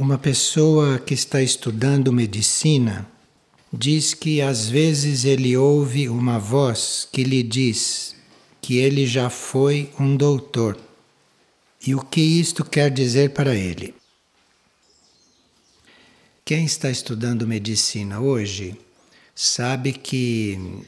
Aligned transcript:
Uma 0.00 0.16
pessoa 0.16 0.98
que 0.98 1.12
está 1.12 1.42
estudando 1.42 2.10
medicina 2.10 3.06
diz 3.70 4.14
que 4.14 4.40
às 4.40 4.66
vezes 4.66 5.26
ele 5.26 5.54
ouve 5.58 6.08
uma 6.08 6.38
voz 6.38 7.06
que 7.12 7.22
lhe 7.22 7.42
diz 7.42 8.16
que 8.62 8.78
ele 8.78 9.06
já 9.06 9.28
foi 9.28 9.92
um 10.00 10.16
doutor. 10.16 10.80
E 11.86 11.94
o 11.94 12.00
que 12.00 12.22
isto 12.22 12.64
quer 12.64 12.90
dizer 12.90 13.34
para 13.34 13.54
ele? 13.54 13.94
Quem 16.46 16.64
está 16.64 16.90
estudando 16.90 17.46
medicina 17.46 18.20
hoje 18.20 18.74
sabe 19.34 19.92
que 19.92 20.82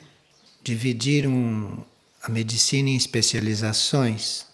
dividiram 0.64 1.84
a 2.22 2.30
medicina 2.30 2.88
em 2.88 2.96
especializações. 2.96 4.46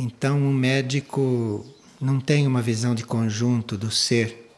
Então, 0.00 0.38
um 0.38 0.54
médico 0.54 1.62
não 2.06 2.20
tem 2.20 2.46
uma 2.46 2.62
visão 2.62 2.94
de 2.94 3.02
conjunto 3.02 3.76
do 3.76 3.90
ser. 3.90 4.48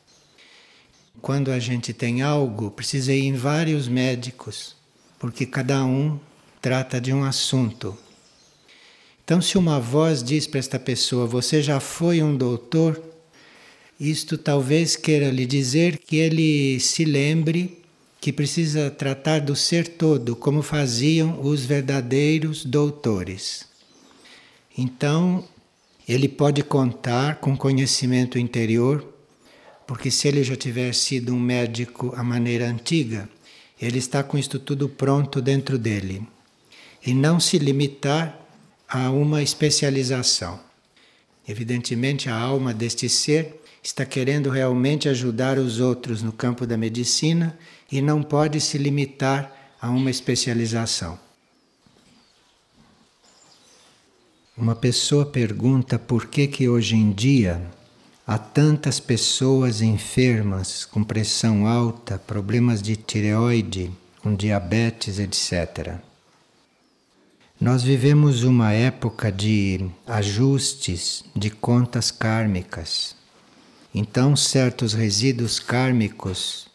Quando 1.22 1.50
a 1.50 1.58
gente 1.58 1.94
tem 1.94 2.20
algo, 2.20 2.70
precisa 2.70 3.10
ir 3.10 3.24
em 3.24 3.32
vários 3.32 3.88
médicos, 3.88 4.76
porque 5.18 5.46
cada 5.46 5.82
um 5.82 6.20
trata 6.60 7.00
de 7.00 7.10
um 7.10 7.24
assunto. 7.24 7.96
Então, 9.24 9.40
se 9.40 9.56
uma 9.56 9.80
voz 9.80 10.22
diz 10.22 10.46
para 10.46 10.58
esta 10.58 10.78
pessoa: 10.78 11.26
Você 11.26 11.62
já 11.62 11.80
foi 11.80 12.22
um 12.22 12.36
doutor? 12.36 13.02
Isto 13.98 14.36
talvez 14.36 14.94
queira 14.94 15.30
lhe 15.30 15.46
dizer 15.46 15.96
que 15.96 16.16
ele 16.16 16.78
se 16.78 17.06
lembre 17.06 17.82
que 18.20 18.30
precisa 18.30 18.90
tratar 18.90 19.40
do 19.40 19.56
ser 19.56 19.88
todo, 19.88 20.36
como 20.36 20.60
faziam 20.60 21.40
os 21.40 21.64
verdadeiros 21.64 22.62
doutores. 22.62 23.66
Então, 24.76 25.48
ele 26.08 26.26
pode 26.26 26.62
contar 26.62 27.36
com 27.36 27.54
conhecimento 27.54 28.38
interior, 28.38 29.06
porque 29.86 30.10
se 30.10 30.26
ele 30.26 30.42
já 30.42 30.56
tiver 30.56 30.94
sido 30.94 31.34
um 31.34 31.38
médico 31.38 32.14
à 32.16 32.24
maneira 32.24 32.66
antiga, 32.66 33.28
ele 33.80 33.98
está 33.98 34.22
com 34.22 34.38
isto 34.38 34.58
tudo 34.58 34.88
pronto 34.88 35.42
dentro 35.42 35.78
dele. 35.78 36.26
E 37.04 37.12
não 37.12 37.38
se 37.38 37.58
limitar 37.58 38.40
a 38.88 39.10
uma 39.10 39.42
especialização. 39.42 40.58
Evidentemente, 41.46 42.28
a 42.28 42.34
alma 42.34 42.72
deste 42.72 43.08
ser 43.08 43.60
está 43.82 44.04
querendo 44.04 44.50
realmente 44.50 45.08
ajudar 45.08 45.58
os 45.58 45.78
outros 45.78 46.22
no 46.22 46.32
campo 46.32 46.66
da 46.66 46.76
medicina 46.76 47.56
e 47.92 48.00
não 48.00 48.22
pode 48.22 48.60
se 48.60 48.78
limitar 48.78 49.74
a 49.80 49.90
uma 49.90 50.10
especialização. 50.10 51.27
Uma 54.60 54.74
pessoa 54.74 55.24
pergunta 55.24 56.00
por 56.00 56.26
que 56.26 56.48
que 56.48 56.68
hoje 56.68 56.96
em 56.96 57.12
dia 57.12 57.62
há 58.26 58.36
tantas 58.36 58.98
pessoas 58.98 59.80
enfermas 59.80 60.84
com 60.84 61.04
pressão 61.04 61.64
alta, 61.64 62.18
problemas 62.18 62.82
de 62.82 62.96
tireoide, 62.96 63.88
com 64.20 64.34
diabetes, 64.34 65.20
etc. 65.20 65.98
Nós 67.60 67.84
vivemos 67.84 68.42
uma 68.42 68.72
época 68.72 69.30
de 69.30 69.88
ajustes 70.04 71.24
de 71.36 71.50
contas 71.50 72.10
kármicas. 72.10 73.14
Então, 73.94 74.34
certos 74.34 74.92
resíduos 74.92 75.60
kármicos 75.60 76.66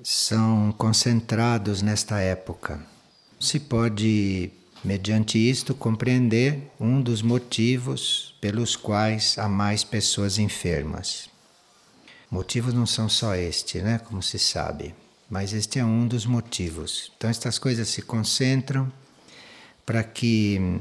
são 0.00 0.72
concentrados 0.78 1.82
nesta 1.82 2.20
época. 2.20 2.80
Se 3.40 3.58
pode 3.58 4.52
mediante 4.84 5.38
isto, 5.38 5.74
compreender 5.74 6.70
um 6.78 7.00
dos 7.00 7.22
motivos 7.22 8.34
pelos 8.40 8.74
quais 8.76 9.38
há 9.38 9.48
mais 9.48 9.84
pessoas 9.84 10.38
enfermas. 10.38 11.30
Motivos 12.30 12.72
não 12.74 12.86
são 12.86 13.08
só 13.08 13.34
este, 13.34 13.80
né? 13.80 13.98
Como 13.98 14.22
se 14.22 14.38
sabe, 14.38 14.94
mas 15.30 15.52
este 15.52 15.78
é 15.78 15.84
um 15.84 16.08
dos 16.08 16.26
motivos. 16.26 17.12
Então, 17.16 17.28
estas 17.28 17.58
coisas 17.58 17.88
se 17.88 18.02
concentram 18.02 18.90
para 19.84 20.02
que 20.02 20.80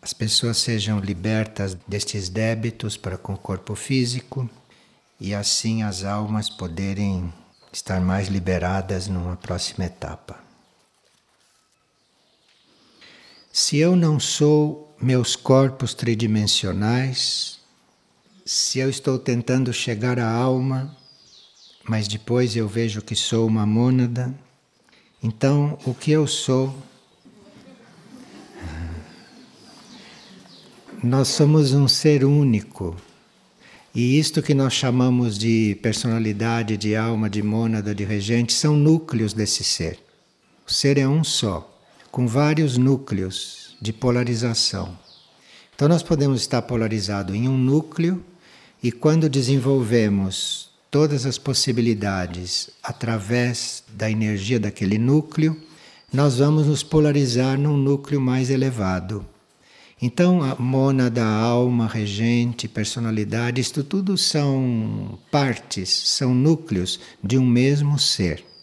as 0.00 0.12
pessoas 0.12 0.58
sejam 0.58 1.00
libertas 1.00 1.76
destes 1.86 2.28
débitos 2.28 2.96
para 2.96 3.18
com 3.18 3.34
o 3.34 3.38
corpo 3.38 3.74
físico 3.74 4.48
e 5.20 5.34
assim 5.34 5.82
as 5.82 6.04
almas 6.04 6.48
poderem 6.48 7.32
estar 7.72 8.00
mais 8.00 8.28
liberadas 8.28 9.08
numa 9.08 9.36
próxima 9.36 9.84
etapa. 9.84 10.45
Se 13.58 13.78
eu 13.78 13.96
não 13.96 14.20
sou 14.20 14.94
meus 15.00 15.34
corpos 15.34 15.94
tridimensionais, 15.94 17.58
se 18.44 18.80
eu 18.80 18.90
estou 18.90 19.18
tentando 19.18 19.72
chegar 19.72 20.18
à 20.18 20.30
alma, 20.30 20.94
mas 21.88 22.06
depois 22.06 22.54
eu 22.54 22.68
vejo 22.68 23.00
que 23.00 23.16
sou 23.16 23.46
uma 23.46 23.64
mônada, 23.64 24.38
então 25.22 25.78
o 25.86 25.94
que 25.94 26.10
eu 26.10 26.26
sou? 26.26 26.76
Nós 31.02 31.28
somos 31.28 31.72
um 31.72 31.88
ser 31.88 32.26
único. 32.26 32.94
E 33.94 34.18
isto 34.18 34.42
que 34.42 34.52
nós 34.52 34.74
chamamos 34.74 35.38
de 35.38 35.78
personalidade, 35.80 36.76
de 36.76 36.94
alma, 36.94 37.30
de 37.30 37.42
mônada, 37.42 37.94
de 37.94 38.04
regente, 38.04 38.52
são 38.52 38.76
núcleos 38.76 39.32
desse 39.32 39.64
ser. 39.64 39.98
O 40.68 40.70
ser 40.70 40.98
é 40.98 41.08
um 41.08 41.24
só 41.24 41.72
com 42.16 42.26
vários 42.26 42.78
núcleos 42.78 43.76
de 43.78 43.92
polarização. 43.92 44.98
Então, 45.74 45.86
nós 45.86 46.02
podemos 46.02 46.40
estar 46.40 46.62
polarizado 46.62 47.34
em 47.34 47.46
um 47.46 47.58
núcleo 47.58 48.24
e 48.82 48.90
quando 48.90 49.28
desenvolvemos 49.28 50.70
todas 50.90 51.26
as 51.26 51.36
possibilidades 51.36 52.70
através 52.82 53.84
da 53.92 54.10
energia 54.10 54.58
daquele 54.58 54.96
núcleo, 54.96 55.60
nós 56.10 56.38
vamos 56.38 56.66
nos 56.66 56.82
polarizar 56.82 57.58
num 57.58 57.76
núcleo 57.76 58.18
mais 58.18 58.48
elevado. 58.48 59.22
Então, 60.00 60.42
a 60.42 60.54
mônada, 60.54 61.22
a 61.22 61.34
alma, 61.38 61.86
regente, 61.86 62.66
personalidade, 62.66 63.60
isto 63.60 63.84
tudo 63.84 64.16
são 64.16 65.18
partes, 65.30 65.90
são 65.90 66.34
núcleos 66.34 66.98
de 67.22 67.36
um 67.36 67.44
mesmo 67.44 67.98
ser. 67.98 68.55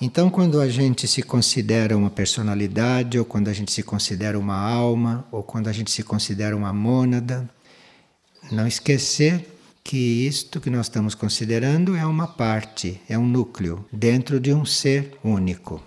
Então, 0.00 0.28
quando 0.28 0.60
a 0.60 0.68
gente 0.68 1.06
se 1.06 1.22
considera 1.22 1.96
uma 1.96 2.10
personalidade, 2.10 3.18
ou 3.18 3.24
quando 3.24 3.48
a 3.48 3.52
gente 3.52 3.72
se 3.72 3.82
considera 3.82 4.38
uma 4.38 4.56
alma, 4.56 5.26
ou 5.30 5.42
quando 5.42 5.68
a 5.68 5.72
gente 5.72 5.90
se 5.90 6.02
considera 6.02 6.56
uma 6.56 6.72
mônada, 6.72 7.48
não 8.50 8.66
esquecer 8.66 9.48
que 9.84 9.96
isto 9.96 10.60
que 10.60 10.70
nós 10.70 10.86
estamos 10.86 11.14
considerando 11.14 11.94
é 11.94 12.04
uma 12.04 12.26
parte, 12.26 13.00
é 13.08 13.16
um 13.16 13.26
núcleo 13.26 13.84
dentro 13.92 14.40
de 14.40 14.52
um 14.52 14.64
ser 14.64 15.16
único. 15.22 15.82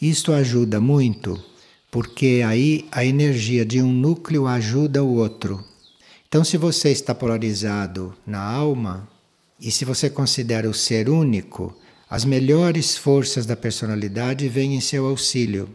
Isto 0.00 0.32
ajuda 0.32 0.80
muito, 0.80 1.42
porque 1.90 2.42
aí 2.46 2.86
a 2.92 3.04
energia 3.04 3.64
de 3.64 3.82
um 3.82 3.92
núcleo 3.92 4.46
ajuda 4.46 5.02
o 5.02 5.14
outro. 5.14 5.64
Então, 6.28 6.44
se 6.44 6.56
você 6.56 6.90
está 6.90 7.14
polarizado 7.14 8.14
na 8.26 8.40
alma, 8.40 9.08
e 9.58 9.70
se 9.70 9.84
você 9.84 10.10
considera 10.10 10.68
o 10.68 10.74
ser 10.74 11.08
único, 11.08 11.74
as 12.14 12.24
melhores 12.24 12.96
forças 12.96 13.44
da 13.44 13.56
personalidade 13.56 14.46
vêm 14.46 14.76
em 14.76 14.80
seu 14.80 15.04
auxílio 15.04 15.68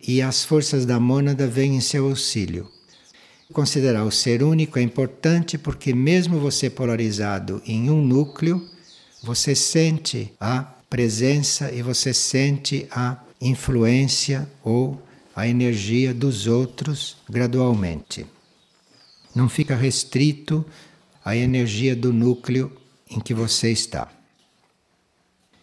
e 0.00 0.20
as 0.20 0.44
forças 0.44 0.84
da 0.84 0.98
mônada 0.98 1.46
vêm 1.46 1.76
em 1.76 1.80
seu 1.80 2.08
auxílio. 2.08 2.68
Considerar 3.52 4.02
o 4.02 4.10
ser 4.10 4.42
único 4.42 4.80
é 4.80 4.82
importante 4.82 5.56
porque, 5.56 5.94
mesmo 5.94 6.40
você 6.40 6.68
polarizado 6.68 7.62
em 7.64 7.88
um 7.88 8.04
núcleo, 8.04 8.68
você 9.22 9.54
sente 9.54 10.32
a 10.40 10.62
presença 10.90 11.70
e 11.70 11.82
você 11.82 12.12
sente 12.12 12.88
a 12.90 13.18
influência 13.40 14.50
ou 14.64 15.00
a 15.36 15.46
energia 15.46 16.12
dos 16.12 16.48
outros 16.48 17.16
gradualmente. 17.30 18.26
Não 19.32 19.48
fica 19.48 19.76
restrito 19.76 20.66
à 21.24 21.36
energia 21.36 21.94
do 21.94 22.12
núcleo 22.12 22.72
em 23.08 23.20
que 23.20 23.32
você 23.32 23.70
está. 23.70 24.15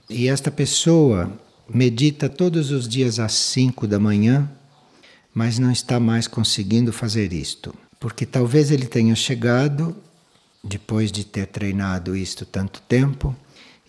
E 0.09 0.27
esta 0.27 0.51
pessoa 0.51 1.31
medita 1.67 2.27
todos 2.27 2.71
os 2.71 2.87
dias 2.87 3.19
às 3.19 3.33
5 3.33 3.87
da 3.87 3.97
manhã, 3.97 4.49
mas 5.33 5.57
não 5.57 5.71
está 5.71 5.99
mais 5.99 6.27
conseguindo 6.27 6.91
fazer 6.91 7.31
isto, 7.31 7.73
porque 7.99 8.25
talvez 8.25 8.69
ele 8.69 8.85
tenha 8.85 9.15
chegado, 9.15 9.95
depois 10.63 11.11
de 11.11 11.23
ter 11.23 11.47
treinado 11.47 12.15
isto 12.17 12.45
tanto 12.45 12.81
tempo, 12.81 13.35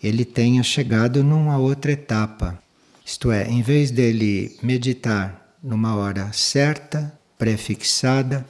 ele 0.01 0.23
tenha 0.23 0.63
chegado 0.63 1.23
numa 1.23 1.57
outra 1.57 1.91
etapa. 1.91 2.57
Isto 3.05 3.31
é, 3.31 3.47
em 3.49 3.61
vez 3.61 3.91
dele 3.91 4.57
meditar 4.63 5.53
numa 5.61 5.95
hora 5.95 6.31
certa, 6.31 7.13
prefixada, 7.37 8.45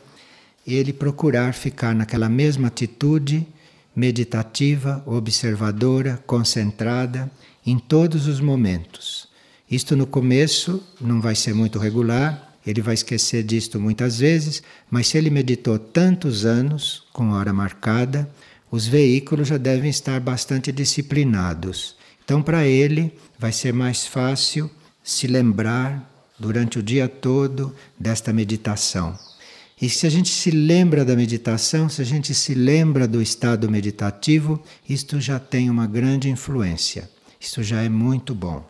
ele 0.65 0.93
procurar 0.93 1.53
ficar 1.53 1.95
naquela 1.95 2.29
mesma 2.29 2.67
atitude 2.67 3.45
meditativa, 3.95 5.01
observadora, 5.05 6.21
concentrada 6.27 7.29
em 7.65 7.79
todos 7.79 8.27
os 8.27 8.39
momentos. 8.39 9.27
Isto 9.69 9.95
no 9.95 10.05
começo 10.05 10.83
não 11.01 11.19
vai 11.19 11.33
ser 11.33 11.53
muito 11.53 11.79
regular, 11.79 12.53
ele 12.65 12.81
vai 12.81 12.93
esquecer 12.93 13.43
disto 13.43 13.79
muitas 13.79 14.19
vezes, 14.19 14.61
mas 14.89 15.07
se 15.07 15.17
ele 15.17 15.29
meditou 15.29 15.77
tantos 15.77 16.45
anos 16.45 17.03
com 17.13 17.31
hora 17.31 17.53
marcada, 17.53 18.29
os 18.71 18.87
veículos 18.87 19.47
já 19.47 19.57
devem 19.57 19.89
estar 19.89 20.19
bastante 20.19 20.71
disciplinados. 20.71 21.95
Então, 22.23 22.41
para 22.41 22.65
ele, 22.65 23.13
vai 23.37 23.51
ser 23.51 23.71
mais 23.71 24.05
fácil 24.05 24.69
se 25.03 25.27
lembrar 25.27 26.11
durante 26.39 26.79
o 26.79 26.83
dia 26.83 27.07
todo 27.07 27.73
desta 27.99 28.33
meditação. 28.33 29.17
E 29.79 29.89
se 29.89 30.07
a 30.07 30.09
gente 30.09 30.29
se 30.29 30.51
lembra 30.51 31.05
da 31.05 31.15
meditação, 31.15 31.87
se 31.87 32.01
a 32.01 32.05
gente 32.05 32.33
se 32.33 32.53
lembra 32.53 33.07
do 33.07 33.21
estado 33.21 33.69
meditativo, 33.69 34.61
isto 34.87 35.19
já 35.19 35.37
tem 35.39 35.69
uma 35.69 35.85
grande 35.85 36.29
influência. 36.29 37.09
Isto 37.45 37.61
já 37.61 37.83
é 37.83 37.89
muito 37.89 38.33
bom. 38.33 38.65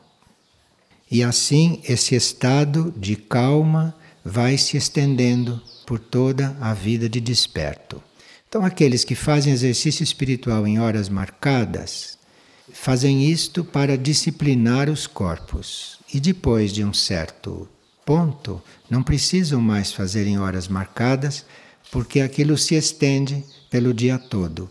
E 1.09 1.23
assim, 1.23 1.79
esse 1.85 2.13
estado 2.13 2.93
de 2.97 3.15
calma 3.15 3.95
vai 4.23 4.57
se 4.57 4.75
estendendo 4.75 5.61
por 5.87 5.97
toda 5.97 6.57
a 6.59 6.73
vida 6.73 7.07
de 7.07 7.21
desperto. 7.21 8.03
Então, 8.49 8.65
aqueles 8.65 9.05
que 9.05 9.15
fazem 9.15 9.53
exercício 9.53 10.03
espiritual 10.03 10.67
em 10.67 10.77
horas 10.77 11.07
marcadas, 11.07 12.17
fazem 12.73 13.23
isto 13.23 13.63
para 13.63 13.97
disciplinar 13.97 14.89
os 14.89 15.07
corpos. 15.07 15.97
E 16.13 16.19
depois 16.19 16.73
de 16.73 16.83
um 16.83 16.93
certo 16.93 17.69
ponto, 18.05 18.61
não 18.89 19.01
precisam 19.01 19.61
mais 19.61 19.93
fazer 19.93 20.27
em 20.27 20.37
horas 20.37 20.67
marcadas, 20.67 21.45
porque 21.89 22.19
aquilo 22.19 22.57
se 22.57 22.75
estende 22.75 23.41
pelo 23.69 23.93
dia 23.93 24.19
todo. 24.19 24.69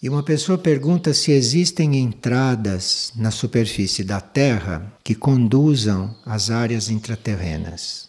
E 0.00 0.08
uma 0.08 0.22
pessoa 0.22 0.56
pergunta 0.56 1.12
se 1.12 1.32
existem 1.32 1.96
entradas 1.96 3.12
na 3.16 3.32
superfície 3.32 4.04
da 4.04 4.20
Terra 4.20 4.92
que 5.02 5.14
conduzam 5.14 6.16
às 6.24 6.50
áreas 6.50 6.88
intraterrenas. 6.88 8.08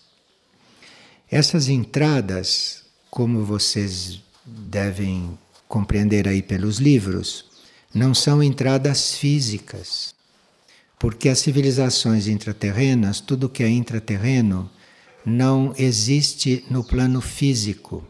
Essas 1.32 1.68
entradas 1.68 2.84
como 3.10 3.44
vocês 3.44 4.22
devem 4.46 5.38
compreender 5.68 6.28
aí 6.28 6.44
pelos 6.44 6.78
livros, 6.78 7.46
não 7.94 8.14
são 8.14 8.42
entradas 8.42 9.16
físicas. 9.16 10.14
Porque 10.98 11.30
as 11.30 11.40
civilizações 11.40 12.28
intraterrenas, 12.28 13.20
tudo 13.20 13.50
que 13.50 13.64
é 13.64 13.70
intraterreno, 13.70 14.70
não 15.26 15.74
existe 15.78 16.64
no 16.70 16.84
plano 16.84 17.22
físico. 17.22 18.06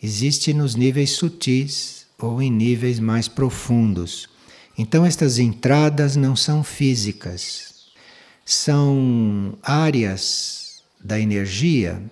Existe 0.00 0.54
nos 0.54 0.74
níveis 0.74 1.10
sutis 1.10 1.99
ou 2.20 2.42
em 2.42 2.50
níveis 2.50 3.00
mais 3.00 3.28
profundos. 3.28 4.28
Então, 4.76 5.04
estas 5.04 5.38
entradas 5.38 6.16
não 6.16 6.36
são 6.36 6.62
físicas, 6.62 7.90
são 8.44 9.58
áreas 9.62 10.82
da 11.02 11.18
energia 11.18 12.02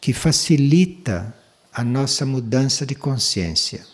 que 0.00 0.12
facilita 0.12 1.34
a 1.72 1.82
nossa 1.82 2.26
mudança 2.26 2.84
de 2.84 2.94
consciência. 2.94 3.86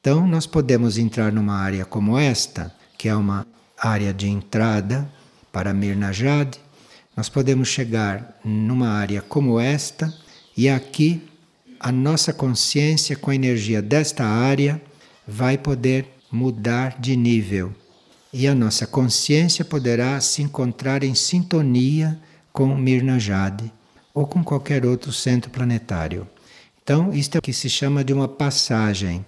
Então, 0.00 0.26
nós 0.26 0.46
podemos 0.46 0.98
entrar 0.98 1.32
numa 1.32 1.54
área 1.54 1.84
como 1.84 2.18
esta, 2.18 2.74
que 2.96 3.08
é 3.08 3.14
uma 3.14 3.46
área 3.78 4.12
de 4.12 4.28
entrada 4.28 5.10
para 5.52 5.74
Mirnajad. 5.74 6.56
Nós 7.16 7.28
podemos 7.28 7.68
chegar 7.68 8.38
numa 8.44 8.88
área 8.88 9.22
como 9.22 9.58
esta 9.58 10.12
e 10.56 10.68
aqui 10.68 11.29
a 11.82 11.90
nossa 11.90 12.30
consciência 12.30 13.16
com 13.16 13.30
a 13.30 13.34
energia 13.34 13.80
desta 13.80 14.22
área 14.22 14.80
vai 15.26 15.56
poder 15.56 16.06
mudar 16.30 17.00
de 17.00 17.16
nível. 17.16 17.74
E 18.30 18.46
a 18.46 18.54
nossa 18.54 18.86
consciência 18.86 19.64
poderá 19.64 20.20
se 20.20 20.42
encontrar 20.42 21.02
em 21.02 21.14
sintonia 21.14 22.20
com 22.52 22.76
Mirnajad 22.76 23.72
ou 24.12 24.26
com 24.26 24.44
qualquer 24.44 24.84
outro 24.84 25.10
centro 25.10 25.50
planetário. 25.50 26.28
Então, 26.82 27.14
isto 27.14 27.36
é 27.36 27.38
o 27.38 27.42
que 27.42 27.52
se 27.52 27.70
chama 27.70 28.04
de 28.04 28.12
uma 28.12 28.28
passagem. 28.28 29.24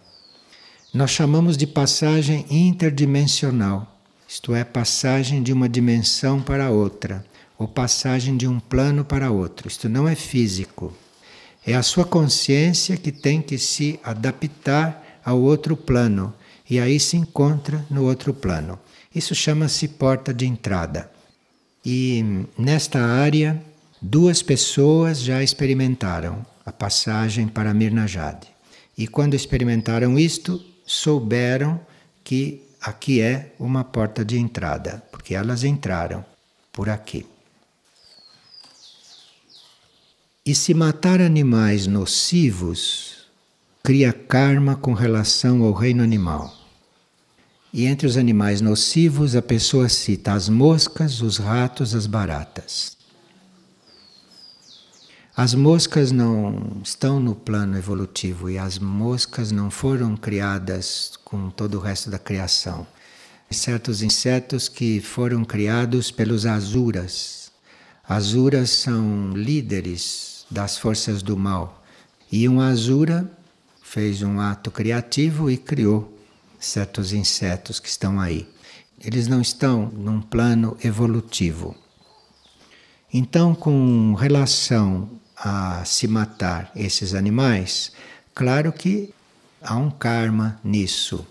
Nós 0.93 1.11
chamamos 1.11 1.57
de 1.57 1.67
passagem 1.67 2.45
interdimensional, 2.51 3.99
isto 4.29 4.55
é, 4.55 4.63
passagem 4.63 5.43
de 5.43 5.55
uma 5.55 5.71
dimensão 5.71 6.43
para 6.43 6.71
outra, 6.71 7.25
ou 7.59 7.67
passagem 7.67 8.37
de 8.37 8.47
um 8.47 8.61
plano 8.61 9.05
para 9.05 9.31
outro. 9.31 9.69
Isto 9.69 9.89
não 9.89 10.07
é 10.07 10.15
físico. 10.15 10.93
É 11.65 11.75
a 11.75 11.83
sua 11.83 12.05
consciência 12.05 12.97
que 12.97 13.13
tem 13.13 13.41
que 13.41 13.57
se 13.57 14.01
adaptar 14.03 15.21
ao 15.25 15.41
outro 15.41 15.77
plano 15.77 16.35
e 16.69 16.81
aí 16.81 16.99
se 16.99 17.17
encontra 17.17 17.85
no 17.89 18.05
outro 18.05 18.35
plano. 18.35 18.79
Isso 19.15 19.35
chama-se 19.35 19.87
porta 19.87 20.33
de 20.35 20.47
entrada. 20.47 21.11
E 21.85 22.47
nesta 22.59 23.01
área, 23.01 23.63
duas 24.01 24.43
pessoas 24.43 25.21
já 25.21 25.43
experimentaram 25.43 26.45
a 26.65 26.73
passagem 26.73 27.47
para 27.47 27.75
Mirnajad. 27.75 28.45
E 28.97 29.07
quando 29.07 29.35
experimentaram 29.35 30.19
isto, 30.19 30.61
souberam 30.87 31.81
que 32.25 32.63
aqui 32.81 33.21
é 33.21 33.53
uma 33.59 33.85
porta 33.85 34.25
de 34.25 34.39
entrada, 34.39 35.03
porque 35.11 35.35
elas 35.35 35.65
entraram 35.65 36.25
por 36.73 36.89
aqui. 36.89 37.27
E 40.45 40.57
se 40.57 40.75
matar 40.75 41.21
animais 41.21 41.87
nocivos, 41.87 43.29
cria 43.81 44.13
karma 44.13 44.75
com 44.75 44.93
relação 44.93 45.63
ao 45.63 45.73
reino 45.73 46.03
animal. 46.03 46.53
E 47.73 47.85
entre 47.85 48.09
os 48.09 48.17
animais 48.17 48.61
nocivos, 48.61 49.37
a 49.37 49.41
pessoa 49.41 49.89
cita 49.89 50.33
as 50.33 50.49
moscas, 50.49 51.23
os 51.23 51.37
ratos, 51.37 51.95
as 51.95 52.09
baratas. 52.09 52.97
As 55.37 55.55
moscas 55.55 56.11
não 56.11 56.81
estão 56.83 57.21
no 57.21 57.37
plano 57.37 57.79
evolutivo 57.79 58.51
e 58.51 58.59
as 58.59 58.81
moscas 58.81 59.53
não 59.53 59.71
foram 59.71 60.17
criadas 60.17 61.13
com 61.25 61.51
todo 61.51 61.79
o 61.79 61.81
resto 61.81 62.11
da 62.11 62.19
criação. 62.19 62.85
Certos 63.49 64.03
insetos 64.03 64.69
que 64.69 65.01
foram 65.01 65.45
criados 65.45 66.11
pelos 66.11 66.47
azuras. 66.47 67.42
Azuras 68.09 68.71
são 68.71 69.31
líderes 69.33 70.45
das 70.51 70.77
forças 70.77 71.23
do 71.23 71.37
mal. 71.37 71.83
E 72.31 72.49
um 72.49 72.61
azura 72.61 73.31
fez 73.83 74.23
um 74.23 74.41
ato 74.41 74.71
criativo 74.71 75.51
e 75.51 75.57
criou 75.57 76.19
certos 76.59 77.13
insetos 77.13 77.79
que 77.79 77.89
estão 77.89 78.19
aí. 78.19 78.49
Eles 79.01 79.29
não 79.29 79.41
estão 79.41 79.87
num 79.87 80.21
plano 80.21 80.77
evolutivo. 80.83 81.77
Então, 83.13 83.55
com 83.55 84.15
relação 84.15 85.11
a 85.37 85.85
se 85.85 86.09
matar 86.09 86.73
esses 86.75 87.15
animais, 87.15 87.93
claro 88.35 88.73
que 88.73 89.13
há 89.61 89.77
um 89.77 89.91
karma 89.91 90.59
nisso. 90.65 91.27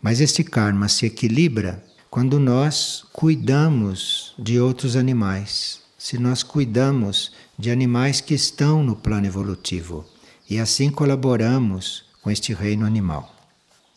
Mas 0.00 0.20
esse 0.20 0.44
karma 0.44 0.88
se 0.88 1.06
equilibra 1.06 1.84
quando 2.10 2.38
nós 2.38 3.04
cuidamos 3.12 4.34
de 4.38 4.58
outros 4.60 4.96
animais, 4.96 5.80
se 6.00 6.16
nós 6.16 6.42
cuidamos 6.42 7.30
de 7.58 7.70
animais 7.70 8.22
que 8.22 8.32
estão 8.32 8.82
no 8.82 8.96
plano 8.96 9.26
evolutivo 9.26 10.06
e 10.48 10.58
assim 10.58 10.90
colaboramos 10.90 12.06
com 12.22 12.30
este 12.30 12.54
reino 12.54 12.86
animal. 12.86 13.36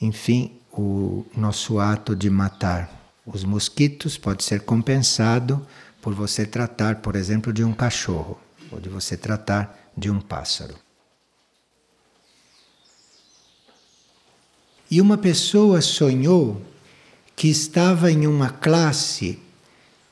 Enfim, 0.01 0.51
o 0.69 1.25
nosso 1.33 1.79
ato 1.79 2.13
de 2.13 2.29
matar 2.29 2.91
os 3.25 3.45
mosquitos 3.45 4.17
pode 4.17 4.43
ser 4.43 4.63
compensado 4.63 5.65
por 6.01 6.13
você 6.13 6.45
tratar, 6.45 6.97
por 6.97 7.15
exemplo, 7.15 7.53
de 7.53 7.63
um 7.63 7.71
cachorro 7.71 8.37
ou 8.69 8.81
de 8.81 8.89
você 8.89 9.15
tratar 9.15 9.89
de 9.97 10.11
um 10.11 10.19
pássaro. 10.19 10.75
E 14.91 14.99
uma 14.99 15.17
pessoa 15.17 15.79
sonhou 15.79 16.61
que 17.33 17.47
estava 17.47 18.11
em 18.11 18.27
uma 18.27 18.49
classe 18.49 19.39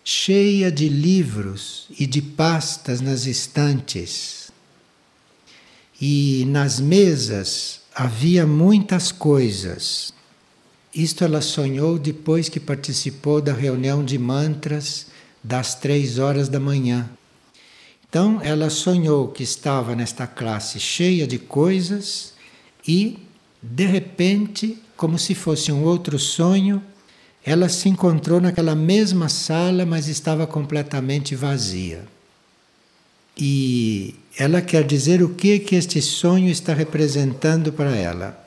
cheia 0.03 0.71
de 0.71 0.89
livros 0.89 1.87
e 1.97 2.05
de 2.05 2.21
pastas 2.21 3.01
nas 3.01 3.25
estantes. 3.25 4.51
E 5.99 6.45
nas 6.47 6.79
mesas 6.79 7.81
havia 7.93 8.45
muitas 8.47 9.11
coisas. 9.11 10.13
Isto 10.93 11.23
ela 11.23 11.41
sonhou 11.41 11.99
depois 11.99 12.49
que 12.49 12.59
participou 12.59 13.41
da 13.41 13.53
reunião 13.53 14.03
de 14.03 14.17
mantras 14.17 15.07
das 15.43 15.75
três 15.75 16.17
horas 16.17 16.49
da 16.49 16.59
manhã. 16.59 17.09
Então 18.09 18.41
ela 18.43 18.69
sonhou 18.69 19.29
que 19.29 19.43
estava 19.43 19.95
nesta 19.95 20.27
classe 20.27 20.79
cheia 20.79 21.25
de 21.25 21.39
coisas 21.39 22.33
e, 22.85 23.19
de 23.61 23.85
repente, 23.85 24.77
como 24.97 25.17
se 25.17 25.33
fosse 25.33 25.71
um 25.71 25.83
outro 25.83 26.19
sonho, 26.19 26.83
ela 27.43 27.67
se 27.69 27.89
encontrou 27.89 28.39
naquela 28.39 28.75
mesma 28.75 29.27
sala, 29.27 29.85
mas 29.85 30.07
estava 30.07 30.45
completamente 30.45 31.35
vazia. 31.35 32.05
E 33.35 34.15
ela 34.37 34.61
quer 34.61 34.85
dizer 34.85 35.23
o 35.23 35.29
que 35.29 35.59
que 35.59 35.75
este 35.75 36.01
sonho 36.01 36.49
está 36.49 36.73
representando 36.73 37.73
para 37.73 37.95
ela. 37.95 38.37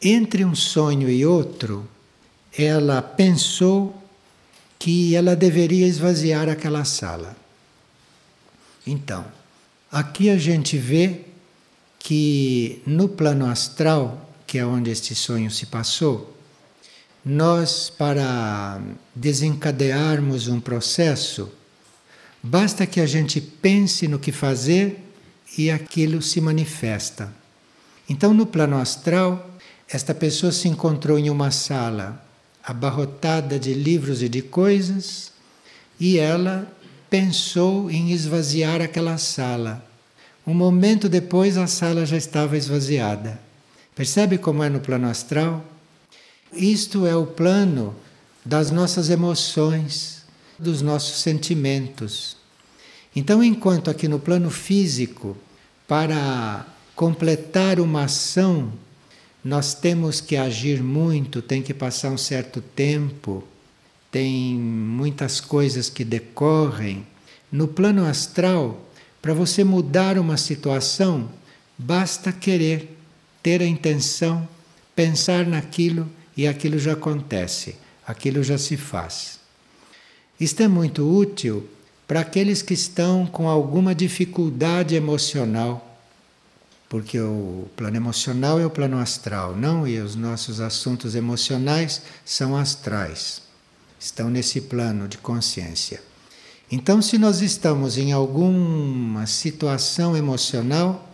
Entre 0.00 0.44
um 0.44 0.54
sonho 0.54 1.08
e 1.08 1.24
outro, 1.24 1.88
ela 2.58 3.00
pensou 3.00 3.96
que 4.78 5.14
ela 5.14 5.36
deveria 5.36 5.86
esvaziar 5.86 6.48
aquela 6.48 6.84
sala. 6.84 7.36
Então, 8.84 9.24
aqui 9.92 10.28
a 10.28 10.36
gente 10.36 10.76
vê 10.76 11.20
que 12.00 12.82
no 12.84 13.08
plano 13.08 13.46
astral, 13.46 14.31
que 14.52 14.58
é 14.58 14.66
onde 14.66 14.90
este 14.90 15.14
sonho 15.14 15.50
se 15.50 15.64
passou, 15.64 16.36
nós, 17.24 17.88
para 17.88 18.82
desencadearmos 19.14 20.46
um 20.46 20.60
processo, 20.60 21.48
basta 22.42 22.86
que 22.86 23.00
a 23.00 23.06
gente 23.06 23.40
pense 23.40 24.06
no 24.06 24.18
que 24.18 24.30
fazer 24.30 25.02
e 25.56 25.70
aquilo 25.70 26.20
se 26.20 26.38
manifesta. 26.38 27.32
Então, 28.06 28.34
no 28.34 28.44
plano 28.44 28.76
astral, 28.76 29.56
esta 29.88 30.14
pessoa 30.14 30.52
se 30.52 30.68
encontrou 30.68 31.18
em 31.18 31.30
uma 31.30 31.50
sala 31.50 32.22
abarrotada 32.62 33.58
de 33.58 33.72
livros 33.72 34.22
e 34.22 34.28
de 34.28 34.42
coisas 34.42 35.32
e 35.98 36.18
ela 36.18 36.70
pensou 37.08 37.90
em 37.90 38.12
esvaziar 38.12 38.82
aquela 38.82 39.16
sala. 39.16 39.82
Um 40.46 40.52
momento 40.52 41.08
depois, 41.08 41.56
a 41.56 41.66
sala 41.66 42.04
já 42.04 42.18
estava 42.18 42.54
esvaziada. 42.54 43.40
Percebe 43.94 44.38
como 44.38 44.62
é 44.62 44.68
no 44.68 44.80
plano 44.80 45.08
astral? 45.08 45.64
Isto 46.52 47.06
é 47.06 47.14
o 47.14 47.26
plano 47.26 47.94
das 48.44 48.70
nossas 48.70 49.10
emoções, 49.10 50.22
dos 50.58 50.80
nossos 50.82 51.20
sentimentos. 51.20 52.36
Então, 53.14 53.42
enquanto 53.42 53.90
aqui 53.90 54.08
no 54.08 54.18
plano 54.18 54.50
físico, 54.50 55.36
para 55.86 56.66
completar 56.94 57.78
uma 57.80 58.04
ação, 58.04 58.72
nós 59.44 59.74
temos 59.74 60.20
que 60.20 60.36
agir 60.36 60.82
muito, 60.82 61.42
tem 61.42 61.62
que 61.62 61.74
passar 61.74 62.10
um 62.10 62.18
certo 62.18 62.60
tempo, 62.60 63.44
tem 64.10 64.54
muitas 64.54 65.40
coisas 65.40 65.90
que 65.90 66.04
decorrem. 66.04 67.06
No 67.50 67.68
plano 67.68 68.06
astral, 68.06 68.80
para 69.20 69.34
você 69.34 69.64
mudar 69.64 70.18
uma 70.18 70.36
situação, 70.36 71.28
basta 71.76 72.32
querer, 72.32 72.96
ter 73.42 73.60
a 73.60 73.66
intenção, 73.66 74.46
pensar 74.94 75.46
naquilo 75.46 76.08
e 76.36 76.46
aquilo 76.46 76.78
já 76.78 76.92
acontece, 76.92 77.76
aquilo 78.06 78.42
já 78.42 78.58
se 78.58 78.76
faz. 78.76 79.40
Isto 80.38 80.62
é 80.62 80.68
muito 80.68 81.08
útil 81.08 81.68
para 82.06 82.20
aqueles 82.20 82.62
que 82.62 82.74
estão 82.74 83.26
com 83.26 83.48
alguma 83.48 83.94
dificuldade 83.94 84.94
emocional 84.94 85.92
porque 86.92 87.18
o 87.18 87.70
plano 87.74 87.96
emocional 87.96 88.60
é 88.60 88.66
o 88.66 88.70
plano 88.70 88.98
astral, 88.98 89.56
não? 89.56 89.88
E 89.88 89.98
os 89.98 90.14
nossos 90.14 90.60
assuntos 90.60 91.14
emocionais 91.14 92.02
são 92.22 92.54
astrais, 92.54 93.40
estão 93.98 94.28
nesse 94.28 94.60
plano 94.60 95.08
de 95.08 95.16
consciência. 95.16 96.02
Então, 96.70 97.00
se 97.00 97.16
nós 97.16 97.40
estamos 97.40 97.96
em 97.96 98.12
alguma 98.12 99.26
situação 99.26 100.14
emocional, 100.14 101.10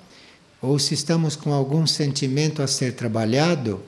ou 0.60 0.78
se 0.78 0.94
estamos 0.94 1.36
com 1.36 1.52
algum 1.52 1.86
sentimento 1.86 2.62
a 2.62 2.66
ser 2.66 2.94
trabalhado, 2.94 3.80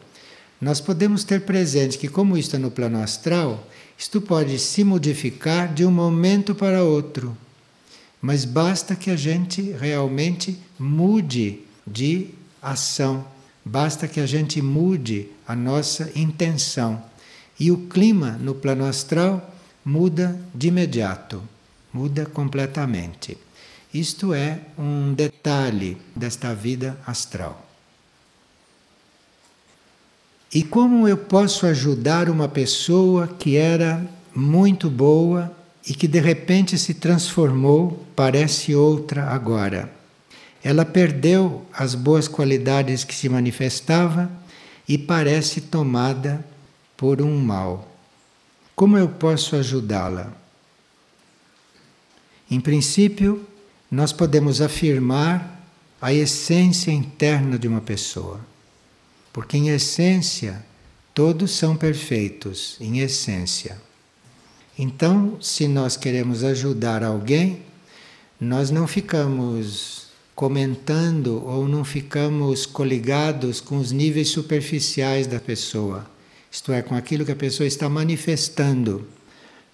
nós 0.60 0.80
podemos 0.80 1.24
ter 1.24 1.42
presente 1.42 1.98
que, 1.98 2.08
como 2.08 2.36
isto 2.36 2.56
é 2.56 2.58
no 2.58 2.70
plano 2.70 3.02
astral, 3.02 3.66
isto 3.98 4.20
pode 4.20 4.58
se 4.58 4.84
modificar 4.84 5.72
de 5.72 5.84
um 5.84 5.90
momento 5.90 6.54
para 6.54 6.84
outro. 6.84 7.36
Mas 8.20 8.44
basta 8.44 8.94
que 8.94 9.10
a 9.10 9.16
gente 9.16 9.62
realmente 9.72 10.58
mude 10.78 11.60
de 11.86 12.28
ação. 12.62 13.24
Basta 13.64 14.06
que 14.06 14.20
a 14.20 14.26
gente 14.26 14.60
mude 14.60 15.28
a 15.46 15.56
nossa 15.56 16.10
intenção. 16.14 17.02
E 17.58 17.70
o 17.70 17.88
clima 17.88 18.32
no 18.32 18.54
plano 18.54 18.84
astral 18.84 19.54
muda 19.84 20.38
de 20.54 20.68
imediato, 20.68 21.42
muda 21.92 22.26
completamente. 22.26 23.36
Isto 23.92 24.32
é 24.32 24.61
um 24.78 25.12
detalhe 25.12 25.97
desta 26.14 26.54
vida 26.54 26.99
astral. 27.06 27.66
E 30.52 30.62
como 30.62 31.06
eu 31.06 31.16
posso 31.16 31.66
ajudar 31.66 32.28
uma 32.28 32.49
pessoa 32.49 33.26
que 33.26 33.56
era 33.56 34.04
muito 34.35 34.90
boa 34.90 35.50
e 35.87 35.94
que 35.94 36.09
de 36.09 36.20
repente 36.20 36.76
se 36.78 36.94
transformou, 36.94 38.04
parece 38.14 38.75
outra 38.75 39.26
agora? 39.30 40.00
ela 40.62 40.85
perdeu 40.85 41.66
as 41.73 41.94
boas 41.94 42.28
qualidades 42.28 43.02
que 43.02 43.14
se 43.14 43.28
manifestava 43.28 44.30
e 44.87 44.99
parece 44.99 45.61
tomada 45.61 46.44
por 46.97 47.23
um 47.23 47.38
mal. 47.38 47.88
Como 48.76 48.99
eu 48.99 49.09
posso 49.09 49.56
ajudá-la? 49.56 50.32
Em 52.50 52.61
princípio, 52.61 53.47
nós 53.90 54.12
podemos 54.12 54.61
afirmar 54.61 55.61
a 56.00 56.12
essência 56.14 56.90
interna 56.92 57.59
de 57.59 57.66
uma 57.66 57.80
pessoa. 57.80 58.40
Porque, 59.32 59.56
em 59.56 59.68
essência, 59.68 60.64
todos 61.12 61.50
são 61.50 61.76
perfeitos, 61.76 62.76
em 62.80 63.00
essência. 63.00 63.80
Então, 64.78 65.37
se 65.40 65.68
nós 65.68 65.97
queremos 65.97 66.42
ajudar 66.44 67.02
alguém, 67.02 67.62
nós 68.40 68.70
não 68.70 68.87
ficamos 68.87 70.09
comentando 70.35 71.44
ou 71.44 71.68
não 71.68 71.85
ficamos 71.85 72.64
coligados 72.64 73.61
com 73.61 73.76
os 73.76 73.92
níveis 73.92 74.30
superficiais 74.30 75.26
da 75.26 75.38
pessoa, 75.38 76.11
isto 76.50 76.73
é, 76.73 76.80
com 76.80 76.94
aquilo 76.94 77.26
que 77.26 77.32
a 77.32 77.37
pessoa 77.37 77.66
está 77.66 77.88
manifestando. 77.90 79.06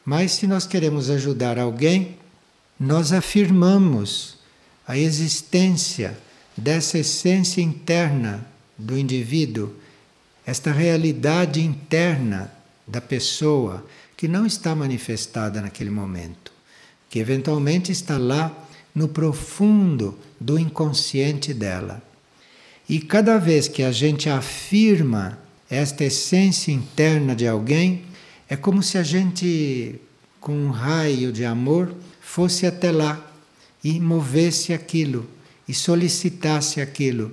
Mas 0.05 0.33
se 0.33 0.47
nós 0.47 0.67
queremos 0.67 1.09
ajudar 1.09 1.59
alguém, 1.59 2.17
nós 2.79 3.13
afirmamos 3.13 4.37
a 4.87 4.97
existência 4.97 6.17
dessa 6.57 6.99
essência 6.99 7.61
interna 7.61 8.47
do 8.79 8.97
indivíduo, 8.97 9.75
esta 10.45 10.73
realidade 10.73 11.61
interna 11.61 12.53
da 12.87 13.01
pessoa 13.01 13.85
que 14.17 14.29
não 14.29 14.47
está 14.47 14.75
manifestada 14.75 15.61
naquele 15.61 15.91
momento, 15.91 16.53
que 17.11 17.19
eventualmente 17.19 17.91
está 17.91 18.17
lá 18.17 18.53
no 18.95 19.09
profundo 19.09 20.19
do 20.41 20.59
inconsciente 20.59 21.53
dela. 21.53 22.03
E 22.89 23.01
cada 23.01 23.39
vez 23.39 23.67
que 23.69 23.83
a 23.83 23.91
gente 23.91 24.29
afirma 24.29 25.39
esta 25.69 26.05
essência 26.05 26.71
interna 26.71 27.35
de 27.35 27.47
alguém, 27.47 28.05
é 28.49 28.57
como 28.57 28.83
se 28.83 28.97
a 28.97 29.03
gente, 29.03 30.01
com 30.41 30.53
um 30.53 30.71
raio 30.71 31.33
de 31.33 31.45
amor, 31.45 31.93
fosse 32.37 32.67
até 32.67 32.91
lá 32.91 33.33
e 33.83 33.99
movesse 33.99 34.75
aquilo 34.75 35.27
e 35.67 35.73
solicitasse 35.73 36.83
aquilo. 36.83 37.33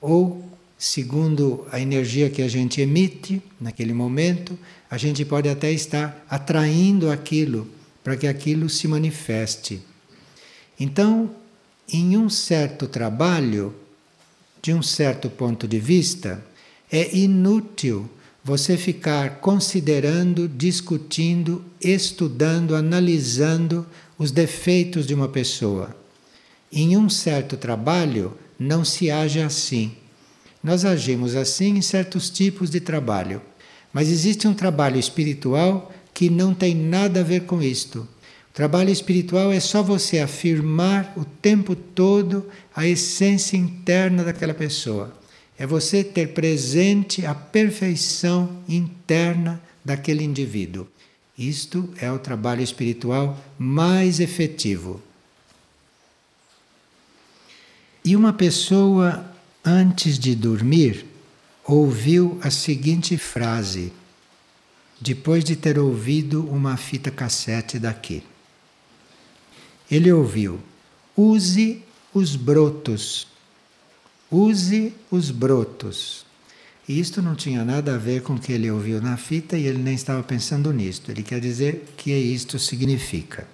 Ou, 0.00 0.48
segundo 0.78 1.66
a 1.72 1.80
energia 1.80 2.30
que 2.30 2.40
a 2.42 2.46
gente 2.46 2.80
emite 2.80 3.42
naquele 3.60 3.92
momento, 3.92 4.56
a 4.88 4.96
gente 4.96 5.24
pode 5.24 5.48
até 5.48 5.72
estar 5.72 6.24
atraindo 6.30 7.10
aquilo 7.10 7.66
para 8.04 8.16
que 8.16 8.28
aquilo 8.28 8.68
se 8.68 8.86
manifeste. 8.86 9.82
Então, 10.78 11.28
em 11.92 12.16
um 12.16 12.30
certo 12.30 12.86
trabalho, 12.86 13.74
de 14.62 14.72
um 14.72 14.80
certo 14.80 15.28
ponto 15.28 15.66
de 15.66 15.80
vista, 15.80 16.40
é 16.88 17.16
inútil 17.16 18.08
você 18.44 18.76
ficar 18.76 19.40
considerando, 19.40 20.48
discutindo, 20.48 21.64
estudando, 21.80 22.76
analisando 22.76 23.84
os 24.18 24.30
defeitos 24.30 25.06
de 25.06 25.14
uma 25.14 25.28
pessoa. 25.28 25.96
Em 26.72 26.96
um 26.96 27.08
certo 27.08 27.56
trabalho, 27.56 28.36
não 28.58 28.84
se 28.84 29.10
age 29.10 29.40
assim. 29.40 29.92
Nós 30.62 30.84
agimos 30.84 31.36
assim 31.36 31.76
em 31.76 31.82
certos 31.82 32.30
tipos 32.30 32.70
de 32.70 32.80
trabalho. 32.80 33.40
Mas 33.92 34.08
existe 34.08 34.48
um 34.48 34.54
trabalho 34.54 34.98
espiritual 34.98 35.92
que 36.12 36.28
não 36.28 36.54
tem 36.54 36.74
nada 36.74 37.20
a 37.20 37.22
ver 37.22 37.42
com 37.42 37.62
isto. 37.62 38.08
Trabalho 38.52 38.90
espiritual 38.90 39.52
é 39.52 39.60
só 39.60 39.82
você 39.82 40.18
afirmar 40.18 41.12
o 41.16 41.24
tempo 41.24 41.76
todo 41.76 42.46
a 42.74 42.86
essência 42.86 43.56
interna 43.56 44.24
daquela 44.24 44.54
pessoa. 44.54 45.14
É 45.58 45.66
você 45.66 46.02
ter 46.02 46.28
presente 46.28 47.24
a 47.26 47.34
perfeição 47.34 48.62
interna 48.66 49.60
daquele 49.84 50.24
indivíduo. 50.24 50.86
Isto 51.38 51.92
é 52.00 52.10
o 52.10 52.18
trabalho 52.18 52.62
espiritual 52.62 53.38
mais 53.58 54.20
efetivo. 54.20 55.02
E 58.04 58.16
uma 58.16 58.32
pessoa, 58.32 59.24
antes 59.64 60.18
de 60.18 60.34
dormir, 60.34 61.04
ouviu 61.64 62.38
a 62.42 62.50
seguinte 62.50 63.16
frase, 63.18 63.92
depois 65.00 65.44
de 65.44 65.56
ter 65.56 65.78
ouvido 65.78 66.46
uma 66.48 66.76
fita 66.76 67.10
cassete 67.10 67.78
daqui 67.78 68.22
ele 69.90 70.12
ouviu: 70.12 70.60
use 71.16 71.82
os 72.12 72.36
brotos. 72.36 73.26
Use 74.30 74.92
os 75.10 75.30
brotos. 75.30 76.25
E 76.88 77.00
isto 77.00 77.20
não 77.20 77.34
tinha 77.34 77.64
nada 77.64 77.94
a 77.94 77.98
ver 77.98 78.22
com 78.22 78.34
o 78.34 78.38
que 78.38 78.52
ele 78.52 78.70
ouviu 78.70 79.00
na 79.02 79.16
fita 79.16 79.58
e 79.58 79.66
ele 79.66 79.78
nem 79.78 79.94
estava 79.94 80.22
pensando 80.22 80.72
nisto. 80.72 81.10
Ele 81.10 81.22
quer 81.22 81.40
dizer 81.40 81.92
que 81.96 82.12
isto 82.12 82.58
significa. 82.58 83.46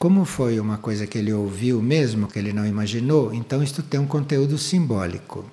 como 0.00 0.24
foi 0.24 0.58
uma 0.58 0.78
coisa 0.78 1.06
que 1.06 1.18
ele 1.18 1.30
ouviu 1.30 1.82
mesmo, 1.82 2.26
que 2.26 2.38
ele 2.38 2.54
não 2.54 2.66
imaginou, 2.66 3.34
então 3.34 3.62
isto 3.62 3.82
tem 3.82 4.00
um 4.00 4.06
conteúdo 4.06 4.56
simbólico. 4.56 5.44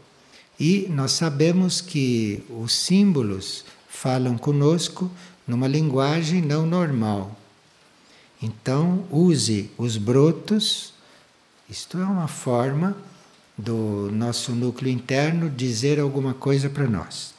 E 0.58 0.88
nós 0.90 1.12
sabemos 1.12 1.82
que 1.82 2.42
os 2.50 2.72
símbolos 2.72 3.66
falam 3.90 4.38
conosco 4.38 5.12
numa 5.46 5.68
linguagem 5.68 6.42
não 6.42 6.66
normal. 6.66 7.38
Então, 8.42 9.06
use 9.12 9.70
os 9.78 9.98
brotos, 9.98 10.94
isto 11.70 11.98
é 11.98 12.06
uma 12.06 12.30
forma 12.30 12.96
do 13.58 14.12
nosso 14.12 14.52
núcleo 14.52 14.92
interno 14.92 15.50
dizer 15.50 16.00
alguma 16.00 16.34
coisa 16.34 16.70
para 16.70 16.88
nós. 16.88 17.34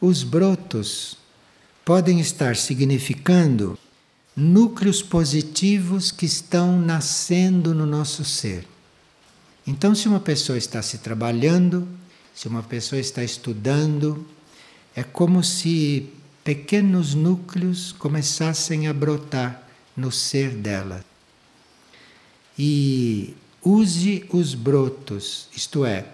Os 0.00 0.22
brotos 0.22 1.16
podem 1.84 2.18
estar 2.18 2.56
significando 2.56 3.78
núcleos 4.36 5.00
positivos 5.00 6.10
que 6.10 6.26
estão 6.26 6.80
nascendo 6.80 7.72
no 7.72 7.86
nosso 7.86 8.24
ser. 8.24 8.66
Então, 9.66 9.94
se 9.94 10.08
uma 10.08 10.20
pessoa 10.20 10.58
está 10.58 10.82
se 10.82 10.98
trabalhando, 10.98 11.86
se 12.34 12.48
uma 12.48 12.62
pessoa 12.62 13.00
está 13.00 13.22
estudando, 13.22 14.26
é 14.94 15.02
como 15.02 15.42
se 15.42 16.12
pequenos 16.42 17.14
núcleos 17.14 17.92
começassem 17.92 18.88
a 18.88 18.92
brotar 18.92 19.62
no 19.96 20.10
ser 20.10 20.50
dela. 20.50 21.04
E 22.58 23.34
use 23.64 24.24
os 24.30 24.54
brotos, 24.54 25.48
isto 25.56 25.84
é, 25.84 26.06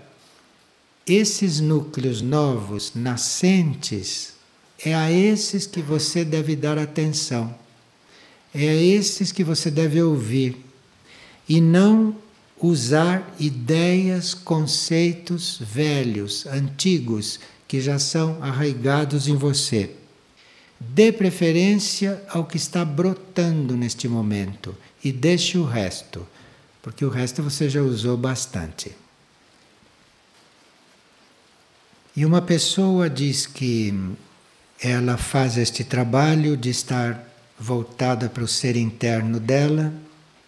esses 1.06 1.60
núcleos 1.60 2.22
novos, 2.22 2.92
nascentes, 2.94 4.34
é 4.84 4.94
a 4.94 5.10
esses 5.10 5.66
que 5.66 5.82
você 5.82 6.24
deve 6.24 6.54
dar 6.54 6.78
atenção. 6.78 7.54
É 8.54 8.68
a 8.68 8.74
esses 8.74 9.30
que 9.32 9.44
você 9.44 9.70
deve 9.70 10.02
ouvir 10.02 10.56
e 11.48 11.60
não 11.60 12.16
usar 12.60 13.34
ideias, 13.38 14.34
conceitos 14.34 15.58
velhos, 15.60 16.46
antigos, 16.46 17.40
que 17.66 17.80
já 17.80 17.98
são 17.98 18.42
arraigados 18.42 19.28
em 19.28 19.36
você. 19.36 19.90
Dê 20.78 21.12
preferência 21.12 22.22
ao 22.28 22.44
que 22.44 22.56
está 22.56 22.84
brotando 22.84 23.76
neste 23.76 24.08
momento 24.08 24.74
e 25.04 25.12
deixe 25.12 25.58
o 25.58 25.64
resto, 25.64 26.26
porque 26.82 27.04
o 27.04 27.10
resto 27.10 27.42
você 27.42 27.68
já 27.68 27.82
usou 27.82 28.16
bastante. 28.16 28.94
E 32.16 32.24
uma 32.24 32.42
pessoa 32.42 33.08
diz 33.08 33.46
que 33.46 33.94
ela 34.82 35.16
faz 35.16 35.56
este 35.56 35.84
trabalho 35.84 36.56
de 36.56 36.70
estar 36.70 37.26
voltada 37.58 38.28
para 38.28 38.42
o 38.42 38.48
ser 38.48 38.76
interno 38.76 39.38
dela 39.38 39.92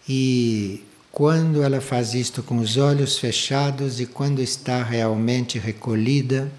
e 0.09 0.83
quando 1.11 1.61
ela 1.61 1.79
faz 1.79 2.15
isto 2.15 2.41
com 2.41 2.57
os 2.57 2.75
olhos 2.75 3.19
fechados 3.19 3.99
e 3.99 4.05
quando 4.07 4.41
está 4.41 4.83
realmente 4.83 5.59
recolhida, 5.59 6.51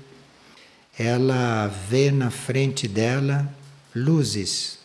ela 0.97 1.66
vê 1.66 2.12
na 2.12 2.31
frente 2.31 2.87
dela 2.87 3.52
luzes 3.95 4.78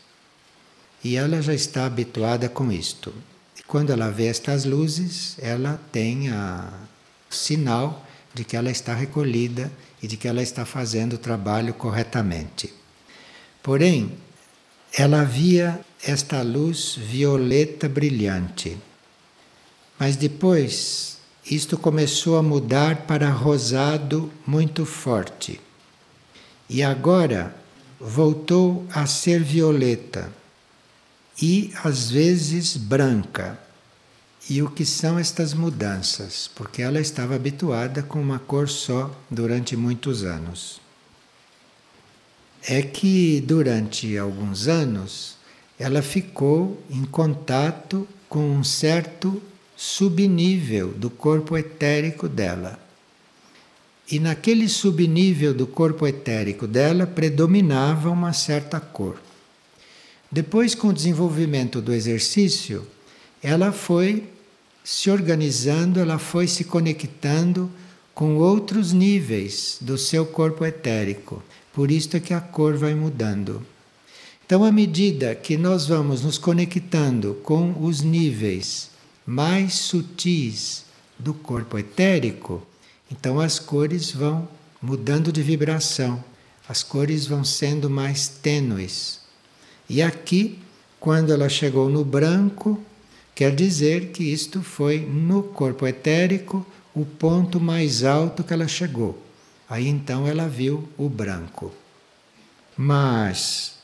e 1.03 1.15
ela 1.15 1.39
já 1.41 1.53
está 1.53 1.85
habituada 1.85 2.49
com 2.49 2.71
isto. 2.71 3.13
Quando 3.69 3.91
ela 3.91 4.09
vê 4.09 4.25
estas 4.25 4.65
luzes, 4.65 5.35
ela 5.37 5.79
tem 5.91 6.29
a 6.29 6.73
sinal 7.29 8.03
de 8.33 8.43
que 8.43 8.57
ela 8.57 8.71
está 8.71 8.95
recolhida 8.95 9.71
e 10.01 10.07
de 10.07 10.17
que 10.17 10.27
ela 10.27 10.41
está 10.41 10.65
fazendo 10.65 11.13
o 11.13 11.17
trabalho 11.19 11.71
corretamente. 11.75 12.73
Porém, 13.61 14.13
ela 14.91 15.23
via 15.23 15.81
esta 16.03 16.41
luz 16.41 16.95
violeta 16.97 17.87
brilhante. 17.87 18.75
Mas 19.99 20.15
depois 20.15 21.19
isto 21.45 21.77
começou 21.77 22.39
a 22.39 22.41
mudar 22.41 23.05
para 23.05 23.29
rosado 23.29 24.31
muito 24.47 24.83
forte. 24.83 25.61
E 26.67 26.81
agora 26.81 27.55
voltou 27.99 28.87
a 28.91 29.05
ser 29.05 29.43
violeta 29.43 30.38
e 31.41 31.71
às 31.83 32.09
vezes 32.09 32.75
branca. 32.77 33.59
E 34.49 34.61
o 34.61 34.69
que 34.69 34.85
são 34.85 35.19
estas 35.19 35.53
mudanças? 35.53 36.49
Porque 36.55 36.81
ela 36.81 36.99
estava 36.99 37.35
habituada 37.35 38.01
com 38.01 38.21
uma 38.21 38.39
cor 38.39 38.67
só 38.67 39.15
durante 39.29 39.75
muitos 39.75 40.23
anos 40.23 40.81
é 42.67 42.81
que 42.81 43.41
durante 43.41 44.17
alguns 44.17 44.67
anos 44.67 45.37
ela 45.77 46.01
ficou 46.01 46.81
em 46.89 47.05
contato 47.05 48.07
com 48.27 48.51
um 48.51 48.63
certo 48.63 49.41
subnível 49.75 50.89
do 50.89 51.09
corpo 51.09 51.57
etérico 51.57 52.27
dela. 52.27 52.77
E 54.11 54.19
naquele 54.19 54.67
subnível 54.67 55.53
do 55.53 55.65
corpo 55.65 56.05
etérico 56.05 56.67
dela 56.67 57.07
predominava 57.07 58.09
uma 58.09 58.33
certa 58.33 58.79
cor. 58.79 59.21
Depois, 60.31 60.75
com 60.75 60.89
o 60.89 60.93
desenvolvimento 60.93 61.81
do 61.81 61.93
exercício, 61.93 62.85
ela 63.41 63.71
foi 63.71 64.29
se 64.83 65.09
organizando, 65.09 65.99
ela 65.99 66.19
foi 66.19 66.47
se 66.47 66.63
conectando 66.63 67.69
com 68.13 68.37
outros 68.37 68.91
níveis 68.91 69.77
do 69.81 69.97
seu 69.97 70.25
corpo 70.25 70.65
etérico. 70.65 71.41
Por 71.73 71.89
isso 71.89 72.17
é 72.17 72.19
que 72.19 72.33
a 72.33 72.41
cor 72.41 72.75
vai 72.75 72.93
mudando. 72.93 73.65
Então, 74.45 74.63
à 74.63 74.71
medida 74.71 75.35
que 75.35 75.57
nós 75.57 75.87
vamos 75.87 76.23
nos 76.23 76.37
conectando 76.37 77.35
com 77.43 77.83
os 77.83 78.01
níveis 78.01 78.89
mais 79.25 79.75
sutis 79.75 80.85
do 81.17 81.33
corpo 81.33 81.77
etérico, 81.77 82.61
então 83.11 83.39
as 83.39 83.59
cores 83.59 84.11
vão 84.11 84.47
mudando 84.81 85.31
de 85.31 85.43
vibração, 85.43 86.23
as 86.67 86.81
cores 86.81 87.27
vão 87.27 87.43
sendo 87.43 87.89
mais 87.89 88.27
tênues. 88.27 89.18
E 89.89 90.01
aqui, 90.01 90.59
quando 90.99 91.33
ela 91.33 91.49
chegou 91.49 91.89
no 91.89 92.05
branco, 92.05 92.79
quer 93.33 93.55
dizer 93.55 94.11
que 94.11 94.23
isto 94.23 94.61
foi 94.61 94.99
no 94.99 95.41
corpo 95.41 95.87
etérico 95.87 96.65
o 96.93 97.05
ponto 97.05 97.59
mais 97.59 98.03
alto 98.03 98.43
que 98.43 98.53
ela 98.53 98.67
chegou. 98.67 99.17
Aí 99.67 99.87
então 99.87 100.27
ela 100.27 100.47
viu 100.47 100.87
o 100.97 101.09
branco. 101.09 101.71
Mas 102.77 103.75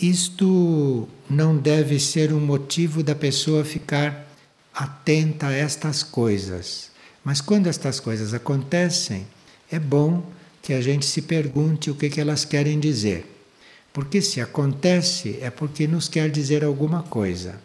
isto 0.00 1.08
não 1.28 1.56
deve 1.56 1.98
ser 1.98 2.32
um 2.32 2.40
motivo 2.40 3.02
da 3.02 3.14
pessoa 3.14 3.64
ficar 3.64 4.28
atenta 4.72 5.48
a 5.48 5.52
estas 5.52 6.02
coisas. 6.02 6.90
Mas 7.24 7.40
quando 7.40 7.66
estas 7.66 7.98
coisas 7.98 8.32
acontecem, 8.32 9.26
é 9.70 9.78
bom 9.78 10.24
que 10.62 10.72
a 10.72 10.80
gente 10.80 11.04
se 11.04 11.22
pergunte 11.22 11.90
o 11.90 11.94
que, 11.94 12.08
que 12.08 12.20
elas 12.20 12.44
querem 12.44 12.78
dizer. 12.78 13.37
Porque 13.98 14.22
se 14.22 14.40
acontece 14.40 15.40
é 15.40 15.50
porque 15.50 15.88
nos 15.88 16.08
quer 16.08 16.30
dizer 16.30 16.62
alguma 16.62 17.02
coisa. 17.02 17.60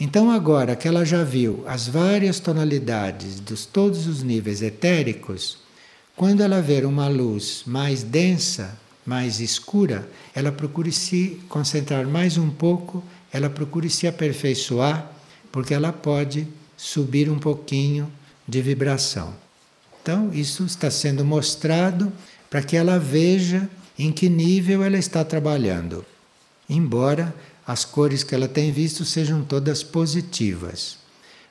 Então, 0.00 0.30
agora 0.30 0.74
que 0.74 0.88
ela 0.88 1.04
já 1.04 1.22
viu 1.22 1.64
as 1.66 1.86
várias 1.86 2.40
tonalidades 2.40 3.40
dos 3.40 3.66
todos 3.66 4.06
os 4.06 4.22
níveis 4.22 4.62
etéricos, 4.62 5.58
quando 6.16 6.40
ela 6.40 6.62
ver 6.62 6.86
uma 6.86 7.08
luz 7.08 7.62
mais 7.66 8.02
densa, 8.02 8.74
mais 9.04 9.38
escura, 9.38 10.08
ela 10.34 10.50
procure 10.50 10.90
se 10.90 11.42
concentrar 11.46 12.06
mais 12.06 12.38
um 12.38 12.48
pouco, 12.48 13.04
ela 13.30 13.50
procure 13.50 13.90
se 13.90 14.06
aperfeiçoar, 14.06 15.12
porque 15.52 15.74
ela 15.74 15.92
pode 15.92 16.48
subir 16.74 17.28
um 17.28 17.38
pouquinho 17.38 18.10
de 18.48 18.62
vibração. 18.62 19.34
Então, 20.00 20.32
isso 20.32 20.64
está 20.64 20.90
sendo 20.90 21.22
mostrado 21.22 22.10
para 22.48 22.62
que 22.62 22.78
ela 22.78 22.98
veja 22.98 23.68
em 23.98 24.12
que 24.12 24.28
nível 24.28 24.82
ela 24.82 24.98
está 24.98 25.24
trabalhando. 25.24 26.04
Embora 26.68 27.34
as 27.66 27.84
cores 27.84 28.22
que 28.22 28.34
ela 28.34 28.46
tem 28.46 28.70
visto 28.70 29.04
sejam 29.04 29.42
todas 29.42 29.82
positivas. 29.82 30.98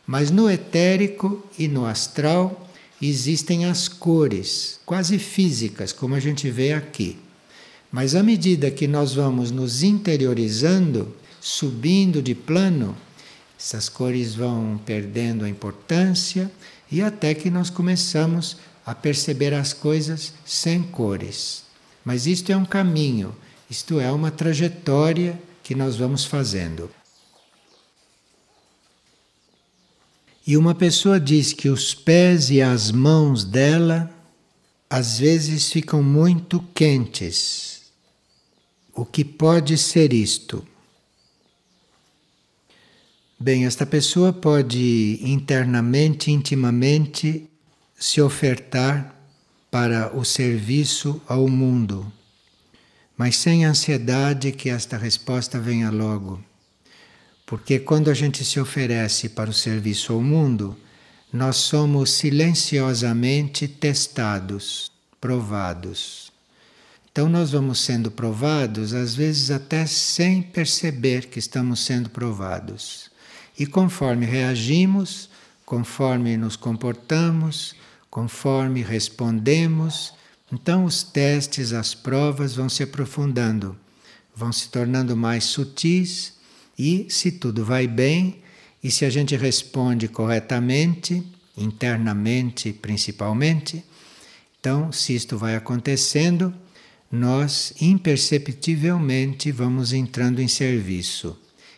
Mas 0.08 0.32
no 0.32 0.50
etérico 0.50 1.44
e 1.58 1.68
no 1.68 1.86
astral, 1.86 2.70
existem 3.02 3.66
as 3.66 3.88
cores, 3.88 4.80
quase 4.86 5.18
físicas, 5.18 5.92
como 5.92 6.16
a 6.16 6.20
gente 6.20 6.50
vê 6.50 6.74
aqui. 6.74 7.18
Mas 7.92 8.16
à 8.16 8.24
medida 8.24 8.72
que 8.72 8.88
nós 8.88 9.14
vamos 9.14 9.52
nos 9.52 9.84
interiorizando, 9.84 11.14
subindo 11.42 12.22
de 12.22 12.36
plano, 12.36 12.96
essas 13.60 13.90
cores 13.90 14.36
vão 14.36 14.80
perdendo 14.86 15.44
a 15.44 15.50
importância 15.50 16.52
e 16.92 17.02
até 17.02 17.34
que 17.34 17.50
nós 17.50 17.70
começamos 17.70 18.58
a 18.86 18.94
perceber 18.94 19.54
as 19.54 19.74
coisas 19.74 20.34
sem 20.46 20.84
cores. 20.84 21.65
Mas 22.06 22.28
isto 22.28 22.52
é 22.52 22.56
um 22.56 22.64
caminho, 22.64 23.36
isto 23.68 24.00
é 24.00 24.12
uma 24.12 24.30
trajetória 24.30 25.42
que 25.64 25.74
nós 25.74 25.96
vamos 25.96 26.24
fazendo. 26.24 26.92
E 30.46 30.56
uma 30.56 30.76
pessoa 30.76 31.20
diz 31.20 31.52
que 31.52 31.68
os 31.68 31.96
pés 31.96 32.52
e 32.52 32.62
as 32.62 32.92
mãos 32.92 33.44
dela 33.44 34.14
às 34.88 35.18
vezes 35.18 35.72
ficam 35.72 36.04
muito 36.04 36.62
quentes. 36.76 37.82
O 38.94 39.04
que 39.04 39.26
pode 39.26 39.76
ser 39.76 40.14
isto? 40.14 40.66
Bem, 43.40 43.66
esta 43.66 43.86
pessoa 43.86 44.32
pode 44.32 45.20
internamente, 45.24 46.32
intimamente, 46.32 47.50
se 47.98 48.22
ofertar 48.22 49.15
para 49.76 50.16
o 50.16 50.24
serviço 50.24 51.22
ao 51.28 51.50
mundo, 51.50 52.10
mas 53.18 53.36
sem 53.36 53.66
ansiedade 53.66 54.54
que 54.54 54.70
esta 54.70 54.96
resposta 54.96 55.60
venha 55.60 55.92
logo. 55.92 56.42
Porque 57.46 57.78
quando 57.78 58.10
a 58.10 58.14
gente 58.14 58.46
se 58.46 58.58
oferece 58.58 59.28
para 59.28 59.50
o 59.50 59.54
serviço 59.54 60.14
ao 60.14 60.22
mundo, 60.22 60.78
nós 61.34 61.58
somos 61.58 62.12
silenciosamente 62.12 63.68
testados, 63.68 64.94
provados. 65.20 66.32
Então, 67.12 67.28
nós 67.28 67.52
vamos 67.52 67.82
sendo 67.82 68.10
provados, 68.10 68.94
às 68.94 69.14
vezes 69.14 69.52
até 69.52 69.86
sem 69.86 70.42
perceber 70.42 71.26
que 71.26 71.38
estamos 71.38 71.82
sendo 71.82 72.10
provados. 72.10 73.12
E 73.60 73.66
conforme 73.66 74.26
reagimos, 74.26 75.30
conforme 75.66 76.38
nos 76.38 76.56
comportamos, 76.56 77.76
conforme 78.10 78.82
respondemos, 78.82 80.14
então 80.52 80.86
os 80.86 81.04
testes, 81.04 81.74
as 81.74 81.94
provas 81.94 82.56
vão 82.56 82.70
se 82.70 82.84
aprofundando, 82.84 83.78
vão 84.36 84.52
se 84.52 84.70
tornando 84.70 85.16
mais 85.16 85.44
sutis 85.44 86.34
e, 86.78 87.08
se 87.10 87.32
tudo 87.32 87.66
vai 87.66 87.88
bem, 87.88 88.42
e 88.84 88.92
se 88.92 89.06
a 89.06 89.10
gente 89.10 89.36
responde 89.36 90.08
corretamente, 90.08 91.24
internamente 91.58 92.72
principalmente, 92.72 93.84
então, 94.66 94.92
se 94.92 95.14
isto 95.14 95.38
vai 95.38 95.56
acontecendo, 95.56 96.52
nós 97.12 97.72
imperceptivelmente 97.80 99.52
vamos 99.52 99.94
entrando 99.94 100.42
em 100.42 100.48
serviço. 100.48 101.38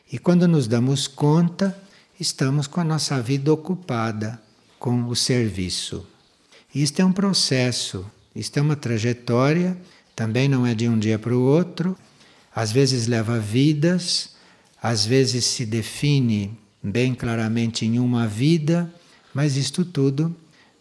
E 0.10 0.18
quando 0.18 0.48
nos 0.48 0.70
damos 0.70 1.06
conta, 1.06 1.78
estamos 2.18 2.66
com 2.66 2.80
a 2.80 2.86
nossa 2.86 3.22
vida 3.22 3.52
ocupada 3.52 4.42
com 4.80 5.04
o 5.10 5.16
serviço. 5.18 6.08
Isto 6.80 7.02
é 7.02 7.06
um 7.06 7.12
processo, 7.12 8.06
isto 8.36 8.56
é 8.60 8.62
uma 8.62 8.76
trajetória, 8.76 9.76
também 10.16 10.48
não 10.48 10.64
é 10.64 10.76
de 10.76 10.88
um 10.88 11.00
dia 11.00 11.18
para 11.18 11.36
o 11.36 11.42
outro, 11.42 11.98
às 12.56 12.72
vezes 12.72 13.08
leva 13.08 13.40
vidas, 13.40 14.36
às 14.80 15.04
vezes 15.04 15.44
se 15.44 15.66
define 15.66 16.56
bem 16.84 17.16
claramente 17.16 17.84
em 17.84 17.98
uma 17.98 18.28
vida, 18.28 18.94
mas 19.34 19.58
isto 19.58 19.84
tudo 19.84 20.36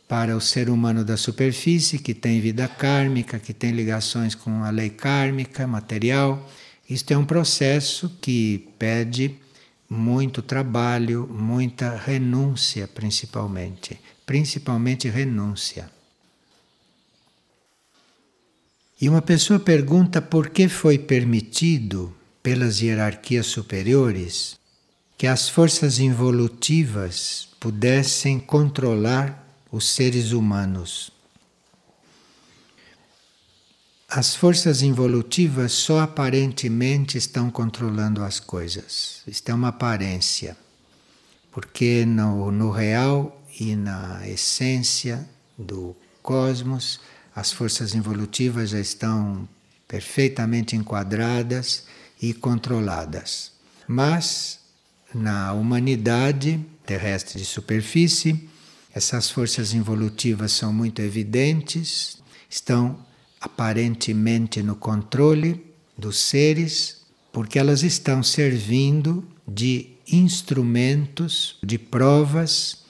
para 0.07 0.37
o 0.37 0.41
ser 0.41 0.69
humano 0.69 1.03
da 1.03 1.17
superfície, 1.17 1.99
que 1.99 2.13
tem 2.13 2.43
vida 2.43 2.69
kármica, 2.69 3.39
que 3.39 3.55
tem 3.55 3.71
ligações 3.71 4.35
com 4.35 4.65
a 4.65 4.69
lei 4.69 4.91
kármica, 4.91 5.67
material, 5.67 6.47
isto 6.91 7.11
é 7.11 7.17
um 7.17 7.25
processo 7.25 8.15
que 8.21 8.69
pede 8.79 9.35
muito 9.89 10.43
trabalho, 10.43 11.27
muita 11.27 11.97
renúncia, 11.97 12.87
principalmente. 12.87 13.99
Principalmente 14.27 15.09
renúncia. 15.09 15.91
E 19.01 19.09
uma 19.09 19.23
pessoa 19.23 19.61
pergunta 19.61 20.21
por 20.21 20.51
que 20.51 20.69
foi 20.69 20.99
permitido 20.99 22.15
pelas 22.43 22.81
hierarquias 22.81 23.47
superiores 23.47 24.59
que 25.17 25.27
as 25.27 25.49
forças 25.49 25.99
involutivas 25.99 27.49
pudessem 27.59 28.39
controlar 28.39 29.47
os 29.71 29.89
seres 29.89 30.33
humanos. 30.33 31.11
As 34.09 34.37
forças 34.37 34.83
involutivas 34.83 35.73
só 35.73 36.01
aparentemente 36.01 37.19
estão 37.19 37.51
controlando 37.51 38.23
as 38.23 38.39
coisas. 38.39 39.23
Isto 39.27 39.51
é 39.51 39.55
uma 39.55 39.69
aparência. 39.69 40.57
Porque 41.51 42.05
no, 42.07 42.53
no 42.53 42.71
real 42.71 43.43
e 43.59 43.75
na 43.75 44.27
essência 44.29 45.29
do 45.57 45.97
cosmos, 46.23 47.01
as 47.35 47.53
forças 47.53 47.95
involutivas 47.95 48.71
já 48.71 48.81
estão 48.81 49.49
perfeitamente 49.87 50.75
enquadradas 50.75 51.85
e 52.21 52.35
controladas. 52.35 53.53
Mas 53.87 54.59
na 55.15 55.53
humanidade 55.53 56.65
terrestre 56.85 57.39
de 57.39 57.45
superfície, 57.45 58.49
essas 58.95 59.31
forças 59.31 59.75
involutivas 59.75 60.53
são 60.53 60.73
muito 60.73 61.01
evidentes, 61.01 62.19
estão 62.49 62.99
aparentemente 63.41 64.63
no 64.63 64.75
controle 64.75 65.65
dos 65.97 66.19
seres, 66.19 67.03
porque 67.33 67.59
elas 67.59 67.83
estão 67.83 68.23
servindo 68.23 69.27
de 69.47 69.91
instrumentos, 70.09 71.59
de 71.63 71.79
provas 71.79 72.86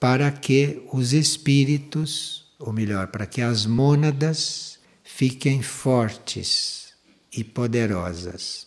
para 0.00 0.32
que 0.32 0.82
os 0.90 1.12
espíritos, 1.12 2.46
ou 2.58 2.72
melhor, 2.72 3.08
para 3.08 3.26
que 3.26 3.42
as 3.42 3.66
mônadas 3.66 4.78
fiquem 5.04 5.60
fortes 5.60 6.94
e 7.30 7.44
poderosas. 7.44 8.66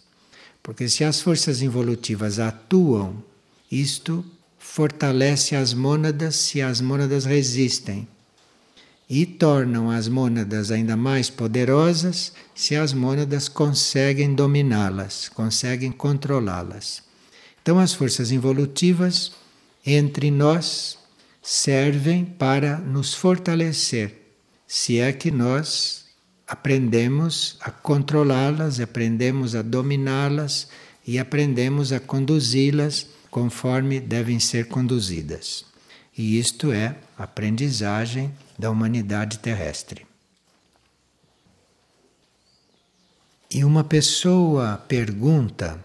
Porque 0.62 0.88
se 0.88 1.04
as 1.04 1.20
forças 1.20 1.64
involutivas 1.64 2.38
atuam, 2.38 3.24
isto 3.72 4.24
fortalece 4.60 5.56
as 5.56 5.74
mônadas 5.74 6.36
se 6.36 6.62
as 6.62 6.80
mônadas 6.80 7.26
resistem 7.26 8.08
e 9.10 9.26
tornam 9.26 9.90
as 9.90 10.08
mônadas 10.08 10.72
ainda 10.72 10.96
mais 10.96 11.30
poderosas 11.30 12.32
se 12.56 12.76
as 12.76 12.94
mônadas 12.94 13.50
conseguem 13.50 14.34
dominá-las, 14.34 15.30
conseguem 15.30 15.92
controlá-las. 15.92 17.04
Então, 17.62 17.80
as 17.80 17.94
forças 17.94 18.32
involutivas 18.32 19.32
entre 19.86 20.32
nós 20.32 20.98
servem 21.44 22.24
para 22.24 22.78
nos 22.78 23.14
fortalecer, 23.14 24.38
se 24.66 24.98
é 24.98 25.12
que 25.12 25.30
nós 25.30 26.06
aprendemos 26.48 27.58
a 27.60 27.70
controlá-las, 27.70 28.80
aprendemos 28.80 29.54
a 29.54 29.62
dominá-las 29.62 30.70
e 31.06 31.20
aprendemos 31.20 31.92
a 31.92 32.00
conduzi-las 32.00 33.08
conforme 33.30 34.00
devem 34.00 34.40
ser 34.40 34.70
conduzidas. 34.70 35.66
E 36.18 36.40
isto 36.40 36.72
é 36.72 36.96
aprendizagem 37.18 38.32
da 38.58 38.72
humanidade 38.72 39.40
terrestre. 39.40 40.06
E 43.52 43.66
uma 43.66 43.84
pessoa 43.84 44.78
pergunta 44.88 45.84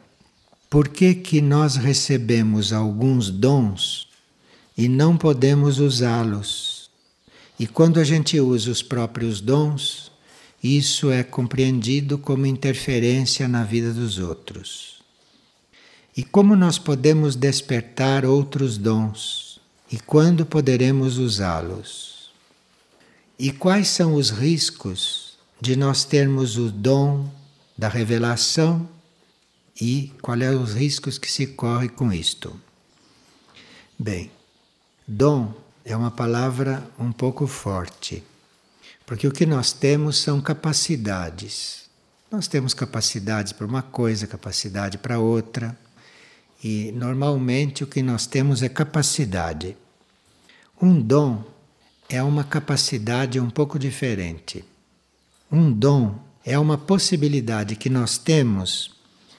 por 0.71 0.88
que 0.88 1.14
que 1.14 1.40
nós 1.40 1.77
recebemos 1.77 2.73
alguns 2.73 3.31
dons 3.31 4.08
e 4.78 4.88
não 4.88 5.16
podemos 5.16 5.80
usá-los? 5.80 6.88
E 7.58 7.66
quando 7.66 7.98
a 7.98 8.04
gente 8.04 8.38
usa 8.38 8.70
os 8.70 8.80
próprios 8.80 9.40
dons, 9.40 10.12
isso 10.62 11.10
é 11.10 11.24
compreendido 11.24 12.16
como 12.16 12.46
interferência 12.46 13.48
na 13.48 13.64
vida 13.64 13.92
dos 13.92 14.20
outros. 14.20 15.02
E 16.16 16.22
como 16.22 16.54
nós 16.54 16.78
podemos 16.78 17.34
despertar 17.34 18.24
outros 18.24 18.78
dons? 18.78 19.60
E 19.90 19.98
quando 19.98 20.46
poderemos 20.46 21.18
usá-los? 21.18 22.30
E 23.36 23.50
quais 23.50 23.88
são 23.88 24.14
os 24.14 24.30
riscos 24.30 25.36
de 25.60 25.74
nós 25.74 26.04
termos 26.04 26.56
o 26.56 26.70
dom 26.70 27.28
da 27.76 27.88
revelação 27.88 28.88
e 29.80 30.12
quais 30.22 30.42
são 30.42 30.62
os 30.62 30.72
riscos 30.74 31.18
que 31.18 31.30
se 31.30 31.48
corre 31.48 31.88
com 31.88 32.12
isto? 32.12 32.54
Bem, 33.98 34.30
dom 35.11 35.55
é 35.87 35.97
uma 35.97 36.11
palavra 36.11 36.87
um 36.99 37.11
pouco 37.11 37.47
forte, 37.47 38.23
porque 39.07 39.27
o 39.27 39.33
que 39.33 39.47
nós 39.47 39.73
temos 39.73 40.18
são 40.18 40.38
capacidades. 40.38 41.88
Nós 42.31 42.47
temos 42.47 42.75
capacidades 42.75 43.55
para 43.55 43.66
uma 43.66 43.81
coisa, 43.81 44.27
capacidade 44.27 44.99
para 44.99 45.18
outra, 45.18 45.75
e 46.62 46.92
normalmente 46.92 47.83
o 47.83 47.87
que 47.87 48.03
nós 48.03 48.27
temos 48.27 48.62
é 48.62 48.68
capacidade. 48.68 49.75
Um 50.81 51.01
dom 51.01 51.42
é 52.07 52.23
uma 52.23 52.44
capacidade 52.44 53.40
um 53.40 53.49
pouco 53.49 53.79
diferente. 53.79 54.62
Um 55.51 55.73
dom 55.73 56.18
é 56.44 56.59
uma 56.59 56.77
possibilidade 56.77 57.77
que 57.77 57.88
nós 57.88 58.18
temos 58.18 58.94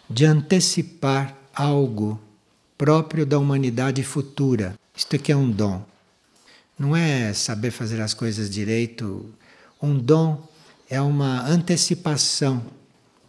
de 0.10 0.26
antecipar 0.26 1.38
algo 1.54 2.20
próprio 2.76 3.24
da 3.24 3.38
humanidade 3.38 4.02
futura. 4.02 4.79
Isto 5.00 5.16
aqui 5.16 5.32
é 5.32 5.36
um 5.38 5.50
dom. 5.50 5.82
Não 6.78 6.94
é 6.94 7.32
saber 7.34 7.72
fazer 7.72 8.02
as 8.02 8.14
coisas 8.14 8.50
direito. 8.50 9.34
Um 9.82 9.98
dom 9.98 10.46
é 10.90 11.00
uma 11.00 11.48
antecipação 11.48 12.62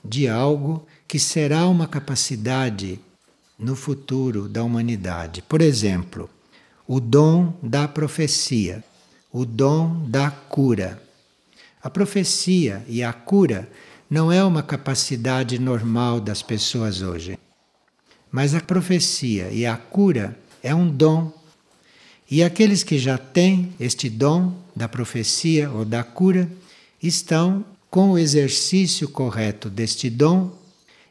de 0.05 0.29
algo 0.29 0.85
que 1.07 1.21
será 1.21 1.69
uma 1.69 1.87
capacidade 1.87 2.99
no 3.57 3.77
futuro 3.77 4.49
da 4.49 4.65
humanidade. 4.65 5.43
Por 5.43 5.63
exemplo, 5.63 6.29
o 6.89 6.99
dom 6.99 7.55
da 7.63 7.87
profecia 7.87 8.83
o 9.33 9.45
dom 9.45 10.09
da 10.09 10.29
cura. 10.29 11.01
A 11.81 11.89
profecia 11.89 12.85
e 12.89 13.01
a 13.01 13.13
cura 13.13 13.71
não 14.11 14.33
é 14.33 14.43
uma 14.43 14.61
capacidade 14.61 15.57
normal 15.57 16.21
das 16.21 16.43
pessoas 16.43 17.01
hoje. 17.01 17.39
Mas 18.29 18.57
a 18.57 18.61
profecia 18.61 19.51
e 19.51 19.65
a 19.65 19.77
cura 19.77 20.37
é 20.65 20.75
um 20.75 20.91
dom. 20.91 21.40
E 22.31 22.45
aqueles 22.45 22.85
que 22.85 22.99
já 22.99 23.19
têm 23.19 23.73
este 23.81 24.09
dom 24.09 24.55
da 24.75 24.89
profecia 24.89 25.69
ou 25.71 25.85
da 25.85 26.05
cura 26.05 26.49
estão 27.03 27.65
com 27.91 28.13
o 28.13 28.19
exercício 28.19 29.09
correto 29.09 29.69
deste 29.69 30.09
dom, 30.09 30.57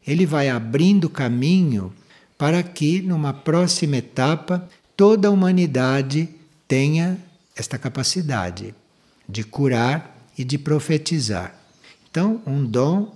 ele 0.08 0.25
vai 0.25 0.47
abrindo 0.49 1.10
caminho 1.10 1.91
para 2.38 2.63
que 2.63 3.01
numa 3.01 3.34
próxima 3.34 3.97
etapa 3.97 4.67
toda 4.95 5.27
a 5.27 5.32
humanidade 5.32 6.29
tenha 6.67 7.17
esta 7.53 7.77
capacidade 7.77 8.73
de 9.27 9.43
curar 9.43 10.17
e 10.38 10.45
de 10.45 10.58
profetizar. 10.58 11.53
Então, 12.10 12.41
um 12.47 12.65
dom 12.65 13.13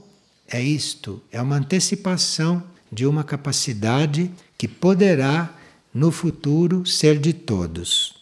é 0.48 0.62
isto, 0.62 1.22
é 1.32 1.42
uma 1.42 1.56
antecipação 1.56 2.62
de 2.92 3.06
uma 3.06 3.24
capacidade 3.24 4.30
que 4.58 4.68
poderá 4.68 5.56
no 5.94 6.12
futuro 6.12 6.86
ser 6.86 7.20
de 7.20 7.34
todos. 7.34 8.16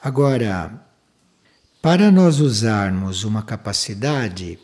Agora, 0.00 0.84
para 1.80 2.10
nós 2.10 2.38
usarmos 2.38 3.24
uma 3.24 3.42
capacidade, 3.42 4.58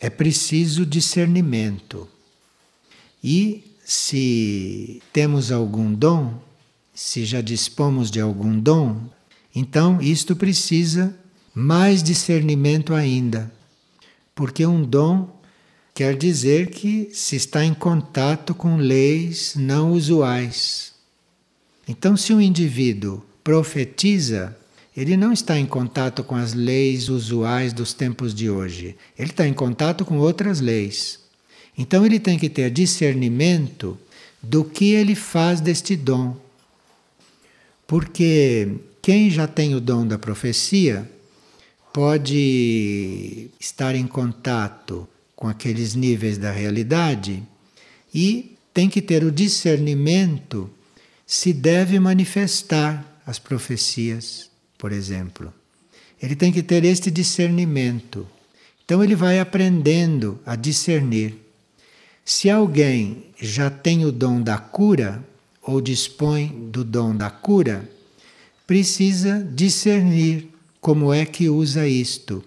é 0.00 0.10
preciso 0.10 0.84
discernimento. 0.84 2.08
E 3.22 3.76
se 3.84 5.00
temos 5.12 5.52
algum 5.52 5.94
dom, 5.94 6.40
se 6.92 7.24
já 7.24 7.40
dispomos 7.40 8.10
de 8.10 8.20
algum 8.20 8.58
dom, 8.58 9.00
então 9.54 10.00
isto 10.00 10.34
precisa 10.34 11.14
mais 11.54 12.02
discernimento 12.02 12.94
ainda. 12.94 13.52
Porque 14.34 14.66
um 14.66 14.82
dom 14.82 15.40
quer 15.94 16.16
dizer 16.16 16.70
que 16.70 17.10
se 17.12 17.36
está 17.36 17.64
em 17.64 17.74
contato 17.74 18.54
com 18.54 18.76
leis 18.76 19.54
não 19.56 19.92
usuais. 19.92 20.91
Então, 21.86 22.16
se 22.16 22.32
um 22.32 22.40
indivíduo 22.40 23.22
profetiza, 23.42 24.56
ele 24.96 25.16
não 25.16 25.32
está 25.32 25.58
em 25.58 25.66
contato 25.66 26.22
com 26.22 26.36
as 26.36 26.52
leis 26.52 27.08
usuais 27.08 27.72
dos 27.72 27.94
tempos 27.94 28.34
de 28.34 28.50
hoje. 28.50 28.94
Ele 29.18 29.30
está 29.30 29.46
em 29.46 29.54
contato 29.54 30.04
com 30.04 30.18
outras 30.18 30.60
leis. 30.60 31.18
Então 31.76 32.04
ele 32.04 32.20
tem 32.20 32.38
que 32.38 32.50
ter 32.50 32.70
discernimento 32.70 33.98
do 34.42 34.64
que 34.64 34.92
ele 34.92 35.14
faz 35.14 35.60
deste 35.60 35.96
dom. 35.96 36.36
Porque 37.86 38.68
quem 39.00 39.30
já 39.30 39.46
tem 39.46 39.74
o 39.74 39.80
dom 39.80 40.06
da 40.06 40.18
profecia 40.18 41.10
pode 41.92 43.50
estar 43.58 43.94
em 43.94 44.06
contato 44.06 45.08
com 45.34 45.48
aqueles 45.48 45.94
níveis 45.94 46.38
da 46.38 46.50
realidade 46.50 47.42
e 48.14 48.56
tem 48.72 48.88
que 48.88 49.02
ter 49.02 49.24
o 49.24 49.32
discernimento 49.32 50.70
se 51.34 51.50
deve 51.52 51.98
manifestar 51.98 53.22
as 53.24 53.38
profecias 53.38 54.50
por 54.76 54.90
exemplo. 54.90 55.54
Ele 56.20 56.34
tem 56.34 56.50
que 56.50 56.62
ter 56.62 56.84
este 56.84 57.08
discernimento. 57.08 58.26
Então 58.84 59.02
ele 59.02 59.14
vai 59.14 59.38
aprendendo 59.38 60.40
a 60.44 60.56
discernir. 60.56 61.36
Se 62.24 62.50
alguém 62.50 63.26
já 63.40 63.70
tem 63.70 64.04
o 64.04 64.10
dom 64.10 64.42
da 64.42 64.58
cura, 64.58 65.24
ou 65.62 65.80
dispõe 65.80 66.48
do 66.70 66.82
dom 66.82 67.14
da 67.14 67.30
cura, 67.30 67.88
precisa 68.66 69.38
discernir 69.54 70.50
como 70.80 71.14
é 71.14 71.24
que 71.24 71.48
usa 71.48 71.86
isto. 71.86 72.44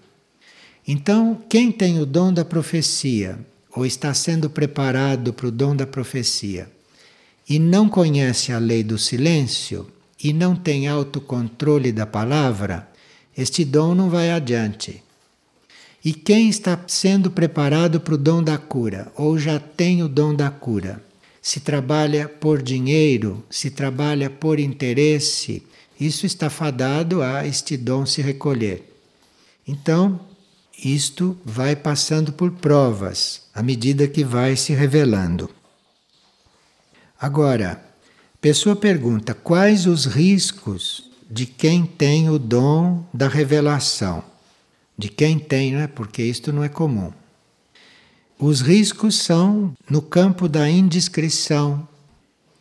Então, 0.86 1.41
quem 1.50 1.71
tem 1.71 2.02
o 2.02 2.06
dom 2.06 2.34
da 2.34 2.43
profecia, 2.43 3.39
ou 3.74 3.86
está 3.86 4.13
sendo 4.13 4.50
preparado 4.50 5.32
para 5.32 5.48
o 5.48 5.52
dom 5.52 5.74
da 5.76 5.88
profecia, 5.88 6.69
e 7.47 7.60
não 7.60 7.88
conhece 7.88 8.51
a 8.51 8.58
lei 8.58 8.84
do 8.84 8.97
silêncio, 8.97 9.88
e 10.23 10.34
não 10.34 10.55
tem 10.55 10.88
autocontrole 10.88 11.91
da 11.91 12.05
palavra, 12.05 12.89
este 13.38 13.63
dom 13.63 13.93
não 13.93 14.10
vai 14.10 14.31
adiante. 14.31 15.03
E 16.03 16.13
quem 16.13 16.49
está 16.49 16.79
sendo 16.88 17.29
preparado 17.29 17.99
para 17.99 18.13
o 18.13 18.17
dom 18.17 18.41
da 18.41 18.58
cura, 18.58 19.12
ou 19.15 19.38
já 19.38 19.60
tem 19.60 20.01
o 20.01 20.08
dom 20.08 20.34
da 20.34 20.49
cura, 20.49 21.03
se 21.41 21.60
trabalha 21.60 22.27
por 22.27 22.62
dinheiro, 22.62 23.43
se 23.49 23.69
trabalha 23.69 24.29
por 24.29 24.60
interesse, 24.60 25.62
isso 25.99 26.25
está 26.25 26.49
fadado 26.49 27.21
a 27.21 27.45
este 27.45 27.77
dom 27.77 28.05
se 28.05 28.21
recolher. 28.21 28.84
Então, 29.67 30.19
isto 30.84 31.38
vai 31.45 31.75
passando 31.75 32.34
por 32.34 32.51
provas 32.51 33.43
à 33.53 33.63
medida 33.63 34.08
que 34.08 34.23
vai 34.23 34.55
se 34.55 34.73
revelando. 34.73 35.49
Agora, 37.25 37.83
Pessoa 38.45 38.75
pergunta: 38.75 39.33
quais 39.33 39.88
os 39.88 40.05
riscos 40.05 41.09
de 41.27 41.47
quem 41.47 41.83
tem 41.83 42.29
o 42.29 42.38
dom 42.38 43.03
da 43.11 43.27
revelação? 43.27 44.23
De 44.95 45.09
quem 45.09 45.39
tem, 45.39 45.71
né? 45.71 45.88
Porque 45.88 46.21
isto 46.21 46.53
não 46.53 46.63
é 46.63 46.69
comum. 46.69 47.11
Os 48.38 48.61
riscos 48.61 49.15
são 49.15 49.73
no 49.89 49.99
campo 49.99 50.47
da 50.47 50.69
indiscrição. 50.69 51.88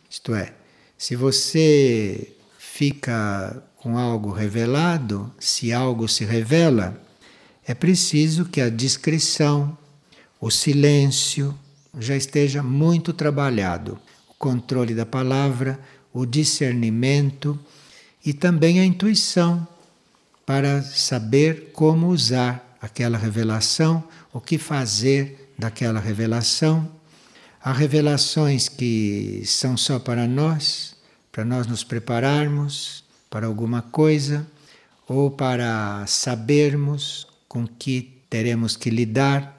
Isto 0.09 0.33
é, 0.33 0.55
se 0.97 1.15
você 1.15 2.31
fica 2.57 3.61
com 3.77 3.99
algo 3.99 4.31
revelado, 4.31 5.31
se 5.39 5.71
algo 5.71 6.07
se 6.07 6.25
revela, 6.25 6.99
é 7.63 7.75
preciso 7.75 8.45
que 8.45 8.59
a 8.59 8.71
discrição, 8.71 9.77
o 10.41 10.49
silêncio 10.49 11.53
já 11.99 12.15
esteja 12.15 12.63
muito 12.63 13.13
trabalhado 13.13 13.99
controle 14.37 14.93
da 14.93 15.05
palavra, 15.05 15.79
o 16.13 16.25
discernimento 16.25 17.59
e 18.25 18.33
também 18.33 18.79
a 18.79 18.85
intuição 18.85 19.67
para 20.45 20.81
saber 20.81 21.71
como 21.73 22.07
usar 22.07 22.77
aquela 22.81 23.17
revelação, 23.17 24.03
o 24.31 24.39
que 24.39 24.57
fazer 24.57 25.53
daquela 25.57 25.99
revelação. 25.99 26.89
Há 27.61 27.73
revelações 27.73 28.69
que 28.69 29.41
são 29.45 29.75
só 29.75 29.97
para 29.97 30.27
nós, 30.27 30.95
para 31.31 31.43
nós 31.43 31.65
nos 31.65 31.83
prepararmos 31.83 33.03
para 33.29 33.47
alguma 33.47 33.81
coisa 33.81 34.45
ou 35.07 35.31
para 35.31 36.05
sabermos 36.07 37.27
com 37.47 37.67
que 37.67 38.21
teremos 38.29 38.77
que 38.77 38.89
lidar 38.89 39.54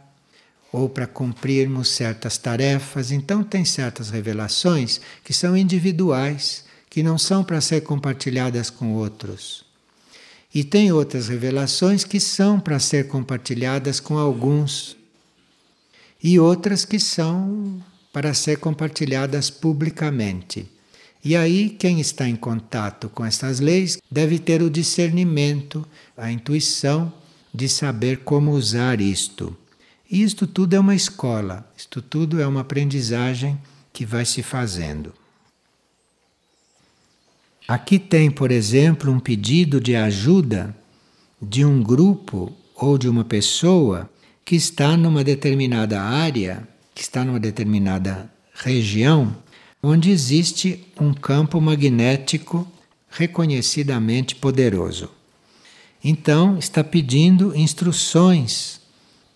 ou 0.76 0.90
para 0.90 1.06
cumprirmos 1.06 1.88
certas 1.88 2.36
tarefas. 2.36 3.10
Então, 3.10 3.42
tem 3.42 3.64
certas 3.64 4.10
revelações 4.10 5.00
que 5.24 5.32
são 5.32 5.56
individuais, 5.56 6.66
que 6.90 7.02
não 7.02 7.16
são 7.16 7.42
para 7.42 7.62
ser 7.62 7.80
compartilhadas 7.80 8.68
com 8.68 8.92
outros. 8.92 9.64
E 10.54 10.62
tem 10.62 10.92
outras 10.92 11.28
revelações 11.28 12.04
que 12.04 12.20
são 12.20 12.60
para 12.60 12.78
ser 12.78 13.08
compartilhadas 13.08 14.00
com 14.00 14.18
alguns, 14.18 14.98
e 16.22 16.38
outras 16.38 16.84
que 16.84 17.00
são 17.00 17.82
para 18.12 18.34
ser 18.34 18.58
compartilhadas 18.58 19.48
publicamente. 19.48 20.68
E 21.24 21.34
aí, 21.34 21.70
quem 21.70 22.00
está 22.00 22.28
em 22.28 22.36
contato 22.36 23.08
com 23.08 23.24
essas 23.24 23.60
leis 23.60 23.96
deve 24.10 24.38
ter 24.38 24.60
o 24.60 24.68
discernimento, 24.68 25.86
a 26.14 26.30
intuição 26.30 27.10
de 27.52 27.66
saber 27.66 28.18
como 28.18 28.50
usar 28.50 29.00
isto. 29.00 29.56
E 30.10 30.22
isto 30.22 30.46
tudo 30.46 30.74
é 30.74 30.80
uma 30.80 30.94
escola, 30.94 31.68
isto 31.76 32.00
tudo 32.00 32.40
é 32.40 32.46
uma 32.46 32.60
aprendizagem 32.60 33.58
que 33.92 34.04
vai 34.06 34.24
se 34.24 34.42
fazendo. 34.42 35.12
Aqui 37.66 37.98
tem, 37.98 38.30
por 38.30 38.52
exemplo, 38.52 39.10
um 39.10 39.18
pedido 39.18 39.80
de 39.80 39.96
ajuda 39.96 40.76
de 41.42 41.64
um 41.64 41.82
grupo 41.82 42.52
ou 42.74 42.96
de 42.96 43.08
uma 43.08 43.24
pessoa 43.24 44.08
que 44.44 44.54
está 44.54 44.96
numa 44.96 45.24
determinada 45.24 46.00
área, 46.00 46.66
que 46.94 47.02
está 47.02 47.24
numa 47.24 47.40
determinada 47.40 48.30
região, 48.54 49.36
onde 49.82 50.10
existe 50.10 50.86
um 51.00 51.12
campo 51.12 51.60
magnético 51.60 52.66
reconhecidamente 53.10 54.36
poderoso. 54.36 55.10
Então, 56.02 56.56
está 56.58 56.84
pedindo 56.84 57.56
instruções 57.56 58.80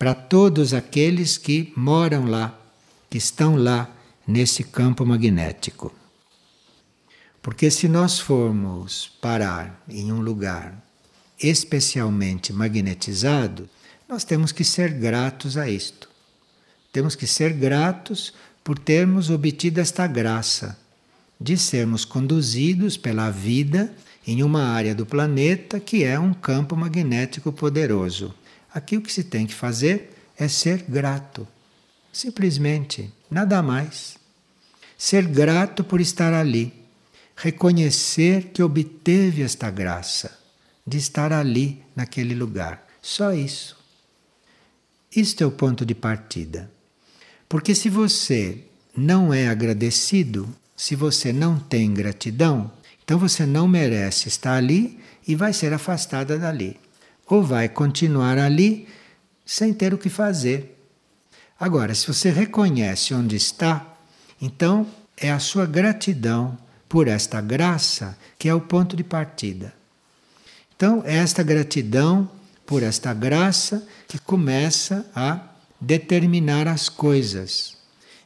para 0.01 0.15
todos 0.15 0.73
aqueles 0.73 1.37
que 1.37 1.71
moram 1.75 2.25
lá, 2.25 2.59
que 3.07 3.19
estão 3.19 3.55
lá 3.55 3.87
nesse 4.27 4.63
campo 4.63 5.05
magnético. 5.05 5.93
Porque 7.39 7.69
se 7.69 7.87
nós 7.87 8.17
formos 8.17 9.11
parar 9.21 9.79
em 9.87 10.11
um 10.11 10.19
lugar 10.19 10.83
especialmente 11.39 12.51
magnetizado, 12.51 13.69
nós 14.09 14.23
temos 14.23 14.51
que 14.51 14.63
ser 14.63 14.91
gratos 14.91 15.55
a 15.55 15.69
isto. 15.69 16.09
Temos 16.91 17.15
que 17.15 17.27
ser 17.27 17.53
gratos 17.53 18.33
por 18.63 18.79
termos 18.79 19.29
obtido 19.29 19.79
esta 19.79 20.07
graça 20.07 20.79
de 21.39 21.55
sermos 21.55 22.05
conduzidos 22.05 22.97
pela 22.97 23.29
vida 23.29 23.93
em 24.25 24.41
uma 24.41 24.63
área 24.63 24.95
do 24.95 25.05
planeta 25.05 25.79
que 25.79 26.03
é 26.03 26.19
um 26.19 26.33
campo 26.33 26.75
magnético 26.75 27.51
poderoso. 27.51 28.33
Aqui 28.73 28.97
o 28.97 29.01
que 29.01 29.11
se 29.11 29.23
tem 29.23 29.45
que 29.45 29.53
fazer 29.53 30.13
é 30.37 30.47
ser 30.47 30.83
grato. 30.83 31.47
Simplesmente, 32.11 33.11
nada 33.29 33.61
mais. 33.61 34.17
ser 34.97 35.25
grato 35.25 35.83
por 35.83 35.99
estar 35.99 36.31
ali, 36.31 36.71
reconhecer 37.35 38.51
que 38.53 38.61
obteve 38.61 39.41
esta 39.41 39.71
graça 39.71 40.39
de 40.85 40.97
estar 40.97 41.33
ali, 41.33 41.83
naquele 41.95 42.35
lugar. 42.35 42.87
Só 43.01 43.33
isso. 43.33 43.77
Isto 45.15 45.43
é 45.43 45.47
o 45.47 45.51
ponto 45.51 45.85
de 45.85 45.95
partida. 45.95 46.69
Porque 47.49 47.75
se 47.75 47.89
você 47.89 48.63
não 48.95 49.33
é 49.33 49.47
agradecido, 49.47 50.47
se 50.75 50.95
você 50.95 51.33
não 51.33 51.59
tem 51.59 51.93
gratidão, 51.93 52.71
então 53.03 53.17
você 53.17 53.45
não 53.45 53.67
merece 53.67 54.27
estar 54.27 54.53
ali 54.53 54.99
e 55.27 55.35
vai 55.35 55.51
ser 55.51 55.73
afastada 55.73 56.37
dali. 56.37 56.79
Ou 57.31 57.41
vai 57.41 57.69
continuar 57.69 58.37
ali 58.37 58.89
sem 59.45 59.73
ter 59.73 59.93
o 59.93 59.97
que 59.97 60.09
fazer. 60.09 60.77
Agora, 61.57 61.95
se 61.95 62.05
você 62.05 62.29
reconhece 62.29 63.13
onde 63.13 63.37
está, 63.37 63.95
então 64.41 64.85
é 65.15 65.31
a 65.31 65.39
sua 65.39 65.65
gratidão 65.65 66.57
por 66.89 67.07
esta 67.07 67.39
graça 67.39 68.17
que 68.37 68.49
é 68.49 68.53
o 68.53 68.59
ponto 68.59 68.97
de 68.97 69.03
partida. 69.05 69.73
Então, 70.75 71.03
é 71.05 71.15
esta 71.15 71.41
gratidão 71.41 72.29
por 72.65 72.83
esta 72.83 73.13
graça 73.13 73.87
que 74.09 74.19
começa 74.19 75.05
a 75.15 75.39
determinar 75.79 76.67
as 76.67 76.89
coisas. 76.89 77.77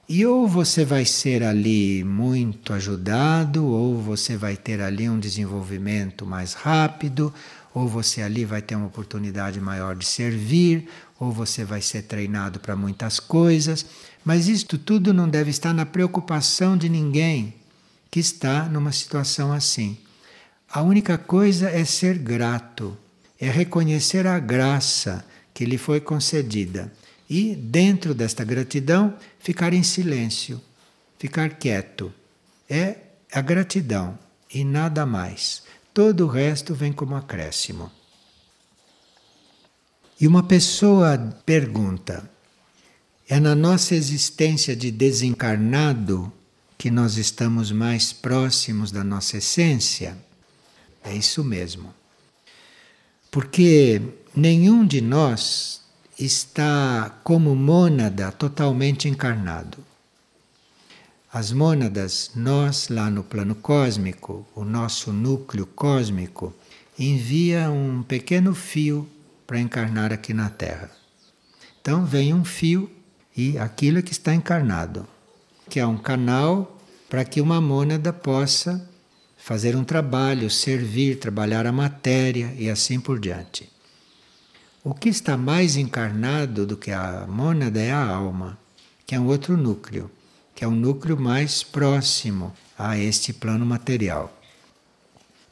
E 0.07 0.25
ou 0.25 0.47
você 0.47 0.85
vai 0.85 1.03
ser 1.03 1.43
ali 1.43 2.03
muito 2.03 2.73
ajudado, 2.73 3.65
ou 3.65 3.99
você 3.99 4.37
vai 4.37 4.55
ter 4.55 4.79
ali 4.79 5.09
um 5.09 5.19
desenvolvimento 5.19 6.25
mais 6.25 6.53
rápido, 6.53 7.33
ou 7.75 7.89
você 7.89 8.21
ali 8.21 8.45
vai 8.45 8.61
ter 8.61 8.73
uma 8.73 8.87
oportunidade 8.87 9.59
maior 9.59 9.97
de 9.97 10.05
servir, 10.05 10.87
ou 11.19 11.29
você 11.29 11.65
vai 11.65 11.81
ser 11.81 12.03
treinado 12.03 12.57
para 12.57 12.73
muitas 12.73 13.19
coisas, 13.19 13.85
mas 14.23 14.47
isto 14.47 14.77
tudo 14.77 15.13
não 15.13 15.27
deve 15.27 15.49
estar 15.49 15.73
na 15.73 15.85
preocupação 15.85 16.77
de 16.77 16.87
ninguém 16.87 17.53
que 18.09 18.17
está 18.17 18.63
numa 18.69 18.93
situação 18.93 19.51
assim. 19.51 19.97
A 20.69 20.81
única 20.81 21.17
coisa 21.17 21.69
é 21.69 21.83
ser 21.83 22.17
grato, 22.17 22.97
é 23.39 23.49
reconhecer 23.49 24.25
a 24.25 24.39
graça 24.39 25.25
que 25.53 25.65
lhe 25.65 25.77
foi 25.77 25.99
concedida 25.99 26.89
e, 27.29 27.55
dentro 27.55 28.13
desta 28.13 28.45
gratidão, 28.45 29.15
ficar 29.37 29.73
em 29.73 29.83
silêncio, 29.83 30.61
ficar 31.19 31.49
quieto. 31.49 32.11
É 32.69 32.95
a 33.33 33.41
gratidão 33.41 34.17
e 34.53 34.63
nada 34.63 35.05
mais. 35.05 35.63
Todo 35.95 36.25
o 36.25 36.27
resto 36.27 36.75
vem 36.75 36.91
como 36.91 37.15
acréscimo. 37.15 37.89
E 40.19 40.27
uma 40.27 40.43
pessoa 40.43 41.17
pergunta: 41.45 42.29
é 43.29 43.39
na 43.39 43.55
nossa 43.55 43.95
existência 43.95 44.75
de 44.75 44.91
desencarnado 44.91 46.29
que 46.77 46.91
nós 46.91 47.15
estamos 47.15 47.71
mais 47.71 48.11
próximos 48.11 48.91
da 48.91 49.05
nossa 49.05 49.37
essência? 49.37 50.17
É 51.01 51.15
isso 51.15 51.45
mesmo. 51.45 51.93
Porque 53.31 54.01
nenhum 54.35 54.85
de 54.85 54.99
nós 54.99 55.79
está 56.19 57.21
como 57.23 57.55
mônada 57.55 58.33
totalmente 58.33 59.07
encarnado. 59.07 59.77
As 61.35 61.51
mônadas, 61.51 62.31
nós 62.33 62.87
lá 62.87 63.09
no 63.09 63.21
plano 63.21 63.55
cósmico, 63.55 64.47
o 64.55 64.63
nosso 64.63 65.11
núcleo 65.11 65.65
cósmico, 65.65 66.53
envia 66.97 67.69
um 67.69 68.01
pequeno 68.03 68.55
fio 68.55 69.05
para 69.45 69.59
encarnar 69.59 70.13
aqui 70.13 70.33
na 70.33 70.49
Terra. 70.49 70.89
Então 71.81 72.05
vem 72.05 72.33
um 72.33 72.45
fio 72.45 72.89
e 73.35 73.57
aquilo 73.57 73.99
é 73.99 74.01
que 74.01 74.13
está 74.13 74.33
encarnado, 74.33 75.05
que 75.69 75.77
é 75.77 75.85
um 75.85 75.97
canal 75.97 76.79
para 77.09 77.25
que 77.25 77.41
uma 77.41 77.59
mônada 77.59 78.13
possa 78.13 78.89
fazer 79.35 79.75
um 79.75 79.83
trabalho, 79.83 80.49
servir, 80.49 81.19
trabalhar 81.19 81.67
a 81.67 81.71
matéria 81.73 82.55
e 82.57 82.69
assim 82.69 82.97
por 82.97 83.19
diante. 83.19 83.69
O 84.81 84.93
que 84.93 85.09
está 85.09 85.35
mais 85.35 85.75
encarnado 85.75 86.65
do 86.65 86.77
que 86.77 86.91
a 86.91 87.25
mônada 87.27 87.81
é 87.81 87.91
a 87.91 88.07
alma, 88.07 88.57
que 89.05 89.13
é 89.13 89.19
um 89.19 89.27
outro 89.27 89.57
núcleo, 89.57 90.09
que 90.55 90.63
é 90.63 90.67
um 90.67 90.75
núcleo 90.75 91.19
mais 91.19 91.61
próximo 91.61 92.53
a 92.77 92.97
este 92.97 93.33
plano 93.33 93.65
material. 93.65 94.33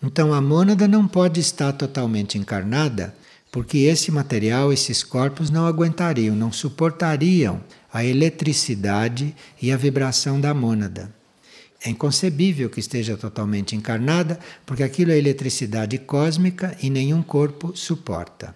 Então 0.02 0.34
a 0.34 0.42
mônada 0.42 0.88
não 0.88 1.08
pode 1.08 1.39
estar 1.39 1.74
totalmente 1.74 2.38
encarnada, 2.38 3.13
porque 3.52 3.80
esse 3.80 4.10
material, 4.10 4.74
esses 4.74 5.04
corpos 5.04 5.50
não 5.50 5.68
aguentariam, 5.68 6.36
não 6.36 6.52
suportariam 6.52 7.62
a 7.94 8.04
eletricidade 8.04 9.36
e 9.62 9.72
a 9.72 9.78
vibração 9.78 10.42
da 10.42 10.54
mônada. 10.54 11.13
É 11.86 11.89
inconcebível 11.89 12.70
que 12.70 12.80
esteja 12.80 13.18
totalmente 13.18 13.76
encarnada, 13.76 14.39
porque 14.66 14.82
aquilo 14.82 15.12
é 15.12 15.18
eletricidade 15.18 15.98
cósmica 15.98 16.76
e 16.82 16.89
nenhum 16.89 17.22
corpo 17.22 17.76
suporta 17.76 18.56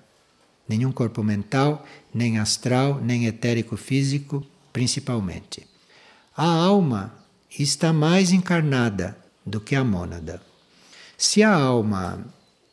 nenhum 0.68 0.92
corpo 0.92 1.24
mental, 1.24 1.86
nem 2.14 2.40
astral, 2.40 3.00
nem 3.02 3.26
etérico 3.26 3.78
físico, 3.78 4.46
principalmente. 4.74 5.66
A 6.38 6.46
alma 6.46 7.12
está 7.60 7.92
mais 7.92 8.32
encarnada 8.32 9.18
do 9.44 9.60
que 9.60 9.76
a 9.76 9.84
mônada. 9.84 10.40
Se 11.18 11.42
a 11.42 11.52
alma 11.52 12.24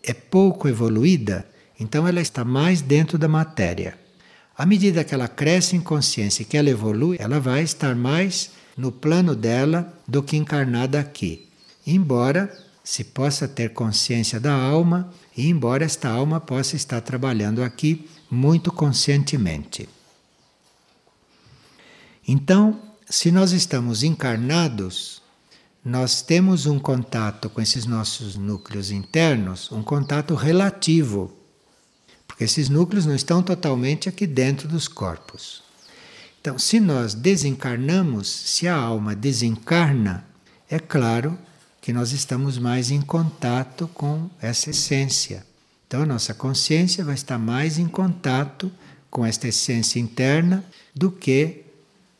é 0.03 0.13
pouco 0.13 0.69
evoluída, 0.69 1.49
então 1.81 2.07
ela 2.07 2.21
está 2.21 2.45
mais 2.45 2.83
dentro 2.83 3.17
da 3.17 3.27
matéria. 3.27 3.99
À 4.55 4.67
medida 4.67 5.03
que 5.03 5.15
ela 5.15 5.29
cresce 5.29 5.75
em 5.77 5.81
consciência 5.81 6.43
e 6.43 6.45
que 6.45 6.59
ela 6.59 6.69
evolui, 6.69 7.17
ela 7.19 7.41
vai 7.41 7.63
estar 7.63 7.95
mais 7.97 8.51
no 8.77 8.93
plano 8.93 9.35
dela 9.35 9.99
do 10.07 10.23
que 10.23 10.37
encarnada 10.37 11.01
aqui. 11.01 11.49
Embora 11.87 12.55
se 12.85 13.03
possa 13.03 13.49
ter 13.49 13.71
consciência 13.71 14.39
da 14.39 14.53
alma, 14.53 15.11
e 15.35 15.49
embora 15.49 15.87
esta 15.87 16.11
alma 16.11 16.39
possa 16.39 16.77
estar 16.77 17.01
trabalhando 17.01 17.63
aqui 17.63 18.07
muito 18.31 18.71
conscientemente. 18.71 19.89
Então, 22.29 22.79
se 23.09 23.31
nós 23.31 23.53
estamos 23.53 24.03
encarnados, 24.03 25.23
nós 25.85 26.23
temos 26.23 26.67
um 26.67 26.79
contato 26.79 27.51
com 27.51 27.61
esses 27.61 27.85
nossos 27.87 28.37
núcleos 28.37 28.91
internos, 28.91 29.71
um 29.71 29.83
contato 29.83 30.35
relativo, 30.35 31.33
porque 32.27 32.45
esses 32.45 32.69
núcleos 32.69 33.07
não 33.07 33.15
estão 33.15 33.43
totalmente 33.43 34.09
aqui 34.09 34.27
dentro 34.27 34.67
dos 34.67 34.89
corpos. 34.89 35.63
Então, 36.41 36.59
se 36.59 36.81
nós 36.81 37.15
desencarnamos, 37.15 38.29
se 38.29 38.67
a 38.67 38.75
alma 38.75 39.15
desencarna, 39.15 40.27
é 40.69 40.79
claro 40.79 41.39
que 41.81 41.93
nós 41.93 42.13
estamos 42.13 42.59
mais 42.59 42.91
em 42.91 43.03
contato 43.03 43.89
com 43.93 44.31
essa 44.41 44.71
essência. 44.71 45.45
Então 45.87 46.03
a 46.03 46.07
nossa 46.07 46.35
consciência 46.35 47.05
vai 47.05 47.15
estar 47.15 47.39
mais 47.39 47.79
em 47.79 47.87
contato 47.87 48.73
com 49.11 49.25
esta 49.25 49.49
essência 49.49 50.01
interna 50.01 50.65
do 50.95 51.11
que 51.11 51.64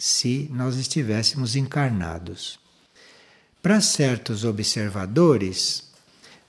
se 0.05 0.51
nós 0.53 0.77
estivéssemos 0.77 1.57
encarnados. 1.57 2.59
Para 3.63 3.81
certos 3.81 4.45
observadores, 4.45 5.85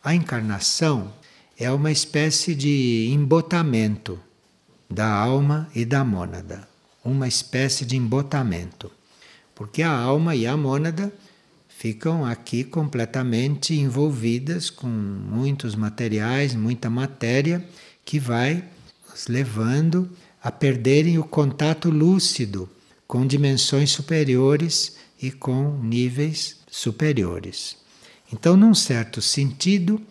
a 0.03 0.13
encarnação 0.13 1.13
é 1.57 1.71
uma 1.71 1.89
espécie 1.89 2.53
de 2.53 3.09
embotamento 3.13 4.19
da 4.89 5.07
alma 5.07 5.69
e 5.73 5.85
da 5.85 6.03
mônada, 6.03 6.67
uma 7.01 7.29
espécie 7.29 7.85
de 7.85 7.95
embotamento, 7.95 8.91
porque 9.55 9.81
a 9.81 9.89
alma 9.89 10.35
e 10.35 10.45
a 10.45 10.57
mônada 10.57 11.13
ficam 11.69 12.25
aqui 12.25 12.61
completamente 12.61 13.73
envolvidas 13.73 14.69
com 14.69 14.85
muitos 14.85 15.75
materiais, 15.75 16.53
muita 16.53 16.89
matéria 16.89 17.65
que 18.03 18.19
vai 18.19 18.65
os 19.13 19.27
levando 19.27 20.09
a 20.43 20.51
perderem 20.51 21.17
o 21.17 21.23
contato 21.23 21.89
lúcido 21.89 22.69
com 23.07 23.25
dimensões 23.25 23.91
superiores 23.91 24.97
e 25.21 25.31
com 25.31 25.77
níveis 25.79 26.57
superiores. 26.69 27.77
Então, 28.31 28.57
num 28.57 28.73
certo 28.73 29.21
sentido, 29.21 30.01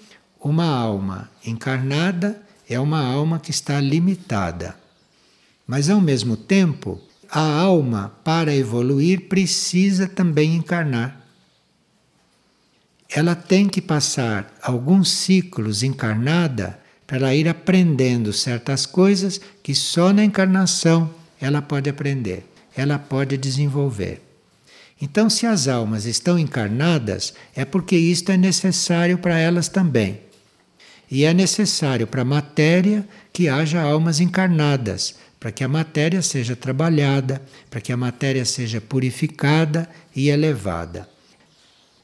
uma 0.41 0.67
alma 0.67 1.31
encarnada 1.45 2.41
é 2.69 2.79
uma 2.79 3.05
alma 3.05 3.39
que 3.39 3.51
está 3.51 3.81
limitada. 3.81 4.77
Mas 5.67 5.91
ao 5.91 6.01
mesmo 6.01 6.37
tempo, 6.37 7.01
a 7.29 7.41
alma, 7.41 8.15
para 8.23 8.55
evoluir, 8.55 9.29
precisa 9.29 10.07
também 10.07 10.55
encarnar 10.55 11.25
ela 13.15 13.37
tem 13.37 13.69
que 13.69 13.81
passar 13.81 14.53
alguns 14.61 15.09
ciclos 15.11 15.85
encarnada 15.85 16.81
para 17.07 17.33
ir 17.33 17.49
aprendendo 17.49 18.33
certas 18.33 18.87
coisas 18.87 19.41
que 19.63 19.73
só 19.73 20.13
na 20.13 20.25
encarnação 20.25 21.09
ela 21.41 21.63
pode 21.63 21.89
aprender, 21.89 22.45
ela 22.77 22.99
pode 22.99 23.37
desenvolver. 23.37 24.21
Então, 25.01 25.29
se 25.29 25.47
as 25.47 25.69
almas 25.69 26.07
estão 26.07 26.39
encarnadas, 26.39 27.35
é 27.55 27.65
porque 27.65 27.97
isto 27.97 28.31
é 28.31 28.37
necessário 28.37 29.19
para 29.19 29.39
elas 29.39 29.69
também. 29.69 30.21
E 31.11 31.25
é 31.25 31.35
necessário 31.35 32.07
para 32.07 32.23
a 32.23 32.25
matéria 32.25 33.07
que 33.33 33.49
haja 33.49 33.83
almas 33.83 34.21
encarnadas, 34.21 35.17
para 35.39 35.53
que 35.53 35.63
a 35.63 35.69
matéria 35.69 36.23
seja 36.23 36.57
trabalhada, 36.57 37.43
para 37.69 37.81
que 37.81 37.93
a 37.93 37.97
matéria 37.97 38.45
seja 38.45 38.81
purificada 38.81 39.89
e 40.17 40.29
elevada. 40.29 41.09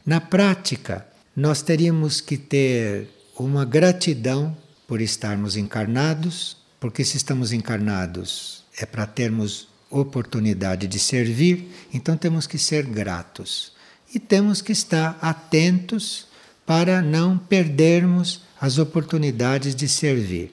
Na 0.04 0.20
prática, 0.20 1.06
nós 1.34 1.62
teríamos 1.62 2.20
que 2.20 2.36
ter 2.36 3.08
uma 3.38 3.64
gratidão 3.64 4.56
por 4.86 5.00
estarmos 5.00 5.56
encarnados, 5.56 6.56
porque 6.78 7.04
se 7.04 7.16
estamos 7.16 7.52
encarnados 7.52 8.64
é 8.76 8.84
para 8.84 9.06
termos 9.06 9.68
oportunidade 9.90 10.86
de 10.86 10.98
servir, 10.98 11.68
então 11.92 12.16
temos 12.16 12.46
que 12.46 12.56
ser 12.56 12.84
gratos. 12.86 13.72
E 14.14 14.18
temos 14.18 14.62
que 14.62 14.72
estar 14.72 15.18
atentos 15.20 16.26
para 16.64 17.02
não 17.02 17.36
perdermos 17.36 18.42
as 18.60 18.78
oportunidades 18.78 19.74
de 19.74 19.88
servir. 19.88 20.52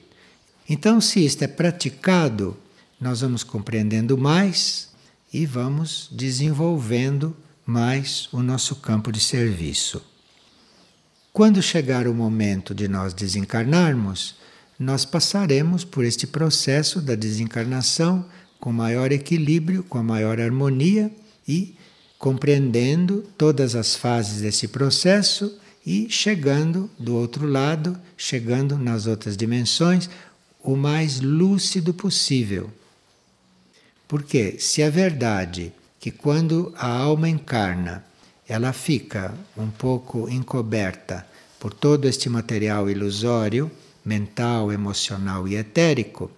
Então, 0.68 1.00
se 1.00 1.24
isto 1.24 1.42
é 1.44 1.48
praticado, 1.48 2.56
nós 3.00 3.20
vamos 3.20 3.44
compreendendo 3.44 4.18
mais 4.18 4.88
e 5.32 5.46
vamos 5.46 6.08
desenvolvendo 6.10 7.36
mais 7.64 8.28
o 8.32 8.42
nosso 8.42 8.76
campo 8.76 9.12
de 9.12 9.20
serviço. 9.20 10.02
Quando 11.32 11.62
chegar 11.62 12.08
o 12.08 12.14
momento 12.14 12.74
de 12.74 12.88
nós 12.88 13.14
desencarnarmos, 13.14 14.34
nós 14.78 15.04
passaremos 15.04 15.84
por 15.84 16.04
este 16.04 16.26
processo 16.26 17.00
da 17.00 17.14
desencarnação 17.14 18.24
com 18.60 18.72
maior 18.72 19.12
equilíbrio, 19.12 19.82
com 19.84 20.02
maior 20.02 20.40
harmonia 20.40 21.10
e 21.46 21.76
compreendendo 22.18 23.24
todas 23.36 23.74
as 23.74 23.94
fases 23.94 24.40
desse 24.42 24.68
processo 24.68 25.56
e 25.86 26.10
chegando 26.10 26.90
do 26.98 27.14
outro 27.14 27.46
lado, 27.46 27.98
chegando 28.16 28.76
nas 28.76 29.06
outras 29.06 29.36
dimensões, 29.36 30.10
o 30.62 30.76
mais 30.76 31.20
lúcido 31.20 31.94
possível. 31.94 32.70
Porque 34.06 34.56
se 34.58 34.82
é 34.82 34.90
verdade 34.90 35.72
que 36.00 36.10
quando 36.10 36.72
a 36.76 36.88
alma 36.88 37.28
encarna, 37.28 38.04
ela 38.48 38.72
fica 38.72 39.34
um 39.56 39.70
pouco 39.70 40.28
encoberta 40.28 41.26
por 41.60 41.72
todo 41.72 42.06
este 42.06 42.28
material 42.28 42.88
ilusório, 42.88 43.70
mental, 44.04 44.72
emocional 44.72 45.46
e 45.46 45.56
etérico, 45.56 46.30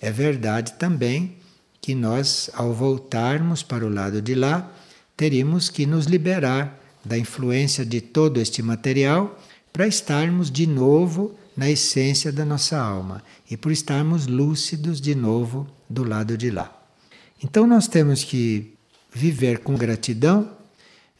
é 0.00 0.10
verdade 0.10 0.74
também 0.74 1.36
que 1.86 1.94
nós, 1.94 2.50
ao 2.52 2.74
voltarmos 2.74 3.62
para 3.62 3.86
o 3.86 3.88
lado 3.88 4.20
de 4.20 4.34
lá, 4.34 4.74
teríamos 5.16 5.68
que 5.68 5.86
nos 5.86 6.06
liberar 6.06 6.82
da 7.04 7.16
influência 7.16 7.86
de 7.86 8.00
todo 8.00 8.40
este 8.40 8.60
material 8.60 9.40
para 9.72 9.86
estarmos 9.86 10.50
de 10.50 10.66
novo 10.66 11.38
na 11.56 11.70
essência 11.70 12.32
da 12.32 12.44
nossa 12.44 12.76
alma 12.76 13.22
e 13.48 13.56
por 13.56 13.70
estarmos 13.70 14.26
lúcidos 14.26 15.00
de 15.00 15.14
novo 15.14 15.64
do 15.88 16.02
lado 16.02 16.36
de 16.36 16.50
lá. 16.50 16.76
Então 17.40 17.68
nós 17.68 17.86
temos 17.86 18.24
que 18.24 18.74
viver 19.14 19.60
com 19.60 19.76
gratidão, 19.76 20.50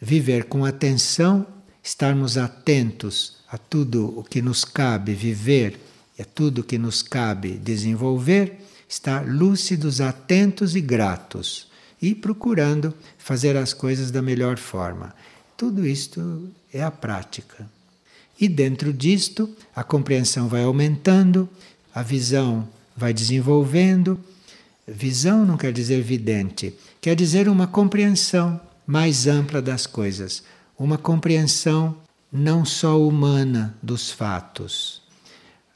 viver 0.01 0.47
com 0.47 0.65
atenção, 0.65 1.47
estarmos 1.81 2.37
atentos 2.37 3.37
a 3.49 3.57
tudo 3.57 4.19
o 4.19 4.25
que 4.25 4.43
nos 4.43 4.65
cabe 4.65 5.15
viver 5.15 5.79
e 6.19 6.23
a 6.23 6.25
tudo 6.25 6.63
o 6.63 6.65
que 6.65 6.77
nos 6.77 7.03
cabe 7.03 7.53
desenvolver, 7.53 8.66
estar 8.89 9.27
lúcidos, 9.27 10.01
atentos 10.01 10.77
e 10.77 10.81
gratos 10.81 11.69
e 12.01 12.15
procurando 12.15 12.95
fazer 13.19 13.57
as 13.57 13.73
coisas 13.73 14.11
da 14.11 14.23
melhor 14.23 14.59
forma. 14.59 15.15
Tudo 15.57 15.87
isto 15.87 16.49
é 16.73 16.83
a 16.83 16.91
prática. 16.91 17.69
E 18.39 18.49
dentro 18.49 18.93
disto, 18.93 19.51
a 19.75 19.83
compreensão 19.83 20.47
vai 20.49 20.63
aumentando, 20.63 21.49
a 21.95 22.03
visão 22.03 22.69
vai 22.97 23.13
desenvolvendo. 23.15 24.21
Visão 24.87 25.45
não 25.45 25.57
quer 25.57 25.73
dizer 25.73 26.03
vidente, 26.03 26.75
quer 27.01 27.17
dizer 27.17 27.49
uma 27.49 27.67
compreensão 27.67 28.61
mais 28.87 29.27
ampla 29.27 29.61
das 29.61 29.87
coisas, 29.87 30.45
uma 30.79 30.97
compreensão 30.97 31.97
não 32.31 32.65
só 32.65 33.01
humana 33.01 33.75
dos 33.83 34.11
fatos. 34.11 35.06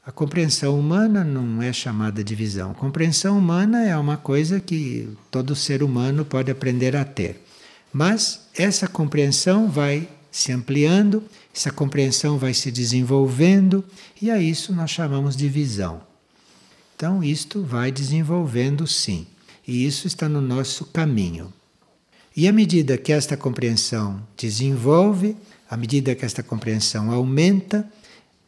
A 0.03 0.11
compreensão 0.11 0.79
humana 0.79 1.23
não 1.23 1.61
é 1.61 1.71
chamada 1.71 2.23
de 2.23 2.33
visão. 2.33 2.71
A 2.71 2.73
compreensão 2.73 3.37
humana 3.37 3.85
é 3.85 3.95
uma 3.95 4.17
coisa 4.17 4.59
que 4.59 5.07
todo 5.29 5.55
ser 5.55 5.83
humano 5.83 6.25
pode 6.25 6.49
aprender 6.49 6.95
a 6.95 7.05
ter. 7.05 7.45
Mas 7.93 8.47
essa 8.55 8.87
compreensão 8.87 9.69
vai 9.69 10.09
se 10.31 10.51
ampliando, 10.51 11.23
essa 11.53 11.71
compreensão 11.71 12.39
vai 12.39 12.53
se 12.53 12.71
desenvolvendo, 12.71 13.83
e 14.19 14.31
a 14.31 14.41
isso 14.41 14.73
nós 14.73 14.89
chamamos 14.89 15.35
de 15.35 15.47
visão. 15.47 16.01
Então, 16.95 17.23
isto 17.23 17.61
vai 17.61 17.91
desenvolvendo 17.91 18.87
sim, 18.87 19.27
e 19.67 19.85
isso 19.85 20.07
está 20.07 20.27
no 20.29 20.41
nosso 20.41 20.85
caminho. 20.85 21.53
E 22.35 22.47
à 22.47 22.53
medida 22.53 22.97
que 22.97 23.11
esta 23.11 23.35
compreensão 23.35 24.25
desenvolve, 24.37 25.35
à 25.69 25.75
medida 25.75 26.15
que 26.15 26.23
esta 26.23 26.41
compreensão 26.41 27.11
aumenta, 27.11 27.87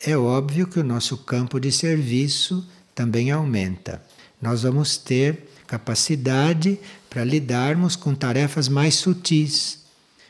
é 0.05 0.17
óbvio 0.17 0.67
que 0.67 0.79
o 0.79 0.83
nosso 0.83 1.17
campo 1.17 1.59
de 1.59 1.71
serviço 1.71 2.67
também 2.93 3.31
aumenta. 3.31 4.03
Nós 4.41 4.63
vamos 4.63 4.97
ter 4.97 5.49
capacidade 5.65 6.77
para 7.09 7.23
lidarmos 7.23 7.95
com 7.95 8.13
tarefas 8.13 8.67
mais 8.67 8.95
sutis. 8.95 9.85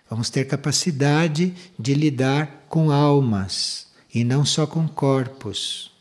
Vamos 0.07 0.29
ter 0.29 0.45
capacidade 0.45 1.53
de 1.77 1.95
lidar 1.95 2.65
com 2.69 2.91
almas 2.91 3.87
e 4.13 4.23
não 4.23 4.45
só 4.45 4.67
com 4.67 4.87
corpos. 4.87 5.91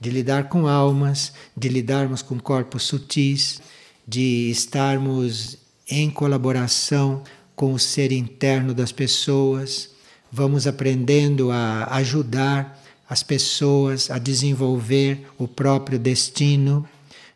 De 0.00 0.10
lidar 0.10 0.48
com 0.48 0.66
almas, 0.66 1.32
de 1.56 1.68
lidarmos 1.68 2.20
com 2.20 2.38
corpos 2.40 2.82
sutis, 2.82 3.62
de 4.06 4.50
estarmos 4.50 5.56
em 5.88 6.10
colaboração 6.10 7.22
com 7.54 7.72
o 7.72 7.78
ser 7.78 8.10
interno 8.10 8.74
das 8.74 8.90
pessoas. 8.90 9.90
Vamos 10.32 10.66
aprendendo 10.66 11.52
a 11.52 11.84
ajudar 11.94 12.83
as 13.08 13.22
pessoas 13.22 14.10
a 14.10 14.18
desenvolver 14.18 15.26
o 15.38 15.46
próprio 15.46 15.98
destino, 15.98 16.86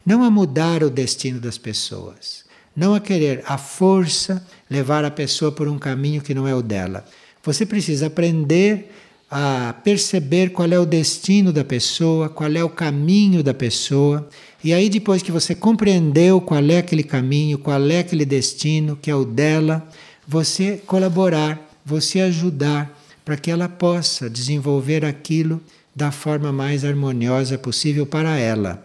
não 0.04 0.22
a 0.22 0.30
mudar 0.30 0.82
o 0.82 0.90
destino 0.90 1.38
das 1.38 1.58
pessoas, 1.58 2.44
não 2.74 2.94
a 2.94 3.00
querer 3.00 3.42
à 3.46 3.58
força 3.58 4.44
levar 4.70 5.04
a 5.04 5.10
pessoa 5.10 5.52
por 5.52 5.68
um 5.68 5.78
caminho 5.78 6.22
que 6.22 6.34
não 6.34 6.48
é 6.48 6.54
o 6.54 6.62
dela. 6.62 7.04
Você 7.42 7.66
precisa 7.66 8.06
aprender 8.06 8.90
a 9.30 9.74
perceber 9.84 10.50
qual 10.50 10.68
é 10.72 10.78
o 10.78 10.86
destino 10.86 11.52
da 11.52 11.62
pessoa, 11.62 12.30
qual 12.30 12.50
é 12.50 12.64
o 12.64 12.70
caminho 12.70 13.42
da 13.42 13.52
pessoa, 13.52 14.26
e 14.64 14.72
aí 14.72 14.88
depois 14.88 15.22
que 15.22 15.30
você 15.30 15.54
compreendeu 15.54 16.40
qual 16.40 16.64
é 16.64 16.78
aquele 16.78 17.02
caminho, 17.02 17.58
qual 17.58 17.82
é 17.90 17.98
aquele 17.98 18.24
destino 18.24 18.96
que 18.96 19.10
é 19.10 19.14
o 19.14 19.24
dela, 19.24 19.86
você 20.26 20.80
colaborar, 20.86 21.60
você 21.84 22.20
ajudar 22.20 22.97
para 23.28 23.36
que 23.36 23.50
ela 23.50 23.68
possa 23.68 24.30
desenvolver 24.30 25.04
aquilo 25.04 25.60
da 25.94 26.10
forma 26.10 26.50
mais 26.50 26.82
harmoniosa 26.82 27.58
possível 27.58 28.06
para 28.06 28.38
ela. 28.38 28.82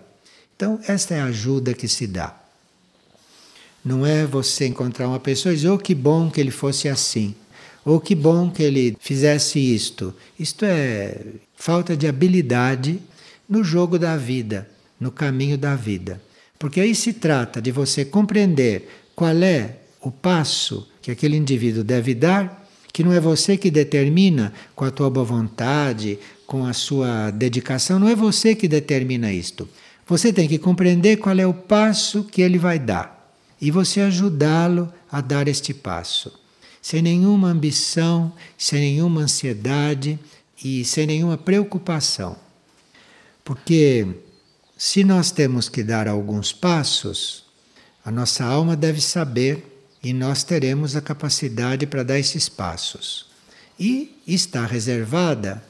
Então, 0.53 0.81
esta 0.85 1.15
é 1.15 1.21
a 1.21 1.27
ajuda 1.27 1.73
que 1.73 1.87
se 1.87 2.05
dá. 2.05 2.35
Não 3.85 4.05
é 4.05 4.25
você 4.25 4.65
encontrar 4.65 5.07
uma 5.07 5.19
pessoa 5.21 5.53
e 5.53 5.55
dizer, 5.55 5.69
oh, 5.69 5.77
que 5.77 5.95
bom 5.95 6.29
que 6.29 6.41
ele 6.41 6.51
fosse 6.51 6.89
assim, 6.89 7.33
ou 7.85 7.95
oh, 7.95 7.99
que 8.01 8.13
bom 8.13 8.51
que 8.51 8.61
ele 8.61 8.97
fizesse 8.99 9.59
isto. 9.59 10.13
Isto 10.37 10.65
é 10.65 11.21
falta 11.55 11.95
de 11.95 12.05
habilidade 12.05 12.99
no 13.47 13.63
jogo 13.63 13.97
da 13.97 14.17
vida, 14.17 14.69
no 14.99 15.09
caminho 15.09 15.57
da 15.57 15.73
vida. 15.73 16.21
Porque 16.59 16.81
aí 16.81 16.93
se 16.93 17.13
trata 17.13 17.61
de 17.61 17.71
você 17.71 18.03
compreender 18.03 18.89
qual 19.15 19.41
é 19.41 19.77
o 20.01 20.11
passo 20.11 20.85
que 21.01 21.11
aquele 21.11 21.37
indivíduo 21.37 21.81
deve 21.81 22.13
dar 22.13 22.61
que 22.93 23.03
não 23.03 23.11
é 23.11 23.19
você 23.19 23.57
que 23.57 23.71
determina 23.71 24.53
com 24.75 24.85
a 24.85 24.91
tua 24.91 25.09
boa 25.09 25.25
vontade, 25.25 26.19
com 26.45 26.63
a 26.63 26.73
sua 26.73 27.31
dedicação, 27.31 27.97
não 27.97 28.07
é 28.07 28.15
você 28.15 28.53
que 28.53 28.67
determina 28.67 29.33
isto. 29.33 29.67
Você 30.05 30.31
tem 30.31 30.47
que 30.47 30.59
compreender 30.59 31.17
qual 31.17 31.37
é 31.39 31.47
o 31.47 31.53
passo 31.55 32.23
que 32.23 32.43
ele 32.43 32.59
vai 32.59 32.77
dar 32.77 33.35
e 33.59 33.71
você 33.71 34.01
ajudá-lo 34.01 34.93
a 35.11 35.21
dar 35.21 35.47
este 35.47 35.73
passo, 35.73 36.37
sem 36.81 37.01
nenhuma 37.01 37.47
ambição, 37.47 38.31
sem 38.57 38.79
nenhuma 38.81 39.21
ansiedade 39.21 40.19
e 40.63 40.85
sem 40.85 41.07
nenhuma 41.07 41.37
preocupação. 41.37 42.35
Porque 43.43 44.05
se 44.77 45.03
nós 45.03 45.31
temos 45.31 45.67
que 45.67 45.81
dar 45.81 46.07
alguns 46.07 46.53
passos, 46.53 47.45
a 48.05 48.11
nossa 48.11 48.43
alma 48.43 48.75
deve 48.75 49.01
saber 49.01 49.72
e 50.03 50.11
nós 50.11 50.43
teremos 50.43 50.95
a 50.95 51.01
capacidade 51.01 51.87
para 51.87 52.03
dar 52.03 52.19
esses 52.19 52.49
passos. 52.49 53.25
E 53.79 54.19
está 54.27 54.65
reservada 54.65 55.63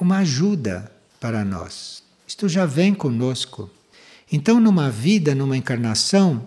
uma 0.00 0.18
ajuda 0.18 0.90
para 1.18 1.44
nós. 1.44 2.04
Isto 2.26 2.48
já 2.48 2.64
vem 2.64 2.94
conosco. 2.94 3.68
Então, 4.30 4.60
numa 4.60 4.90
vida, 4.90 5.34
numa 5.34 5.56
encarnação, 5.56 6.46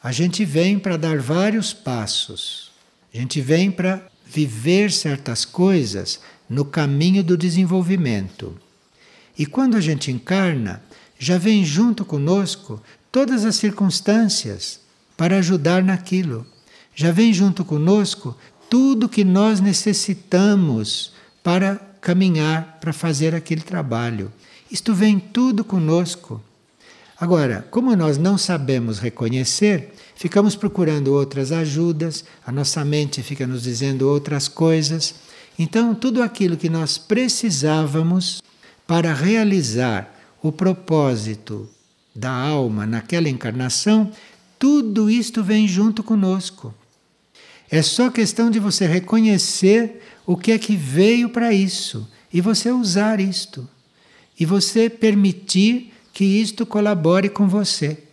a 0.00 0.12
gente 0.12 0.44
vem 0.44 0.78
para 0.78 0.96
dar 0.96 1.18
vários 1.18 1.72
passos. 1.72 2.70
A 3.12 3.18
gente 3.18 3.40
vem 3.40 3.70
para 3.70 4.06
viver 4.24 4.92
certas 4.92 5.44
coisas 5.44 6.20
no 6.48 6.64
caminho 6.64 7.24
do 7.24 7.36
desenvolvimento. 7.36 8.56
E 9.36 9.46
quando 9.46 9.76
a 9.76 9.80
gente 9.80 10.12
encarna, 10.12 10.82
já 11.18 11.38
vem 11.38 11.64
junto 11.64 12.04
conosco 12.04 12.80
todas 13.10 13.44
as 13.44 13.56
circunstâncias 13.56 14.81
para 15.22 15.36
ajudar 15.36 15.84
naquilo. 15.84 16.44
Já 16.96 17.12
vem 17.12 17.32
junto 17.32 17.64
conosco 17.64 18.36
tudo 18.68 19.08
que 19.08 19.22
nós 19.22 19.60
necessitamos 19.60 21.12
para 21.44 21.76
caminhar, 22.00 22.78
para 22.80 22.92
fazer 22.92 23.32
aquele 23.32 23.60
trabalho. 23.60 24.32
Isto 24.68 24.92
vem 24.92 25.20
tudo 25.20 25.62
conosco. 25.62 26.42
Agora, 27.20 27.64
como 27.70 27.94
nós 27.94 28.18
não 28.18 28.36
sabemos 28.36 28.98
reconhecer, 28.98 29.94
ficamos 30.16 30.56
procurando 30.56 31.14
outras 31.14 31.52
ajudas, 31.52 32.24
a 32.44 32.50
nossa 32.50 32.84
mente 32.84 33.22
fica 33.22 33.46
nos 33.46 33.62
dizendo 33.62 34.08
outras 34.08 34.48
coisas. 34.48 35.14
Então, 35.56 35.94
tudo 35.94 36.20
aquilo 36.20 36.56
que 36.56 36.68
nós 36.68 36.98
precisávamos 36.98 38.42
para 38.88 39.14
realizar 39.14 40.12
o 40.42 40.50
propósito 40.50 41.70
da 42.12 42.32
alma 42.32 42.86
naquela 42.86 43.28
encarnação, 43.28 44.10
tudo 44.62 45.10
isto 45.10 45.42
vem 45.42 45.66
junto 45.66 46.04
conosco. 46.04 46.72
É 47.68 47.82
só 47.82 48.08
questão 48.08 48.48
de 48.48 48.60
você 48.60 48.86
reconhecer 48.86 50.00
o 50.24 50.36
que 50.36 50.52
é 50.52 50.58
que 50.58 50.76
veio 50.76 51.30
para 51.30 51.52
isso 51.52 52.08
e 52.32 52.40
você 52.40 52.70
usar 52.70 53.18
isto. 53.18 53.68
E 54.38 54.46
você 54.46 54.88
permitir 54.88 55.92
que 56.12 56.24
isto 56.24 56.64
colabore 56.64 57.28
com 57.28 57.48
você. 57.48 58.04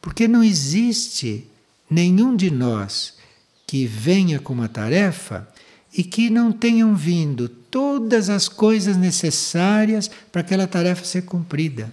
Porque 0.00 0.26
não 0.26 0.42
existe 0.42 1.46
nenhum 1.90 2.34
de 2.34 2.50
nós 2.50 3.12
que 3.66 3.86
venha 3.86 4.40
com 4.40 4.54
uma 4.54 4.70
tarefa 4.70 5.46
e 5.94 6.02
que 6.02 6.30
não 6.30 6.50
tenham 6.50 6.96
vindo 6.96 7.46
todas 7.46 8.30
as 8.30 8.48
coisas 8.48 8.96
necessárias 8.96 10.10
para 10.32 10.40
aquela 10.40 10.66
tarefa 10.66 11.04
ser 11.04 11.26
cumprida. 11.26 11.92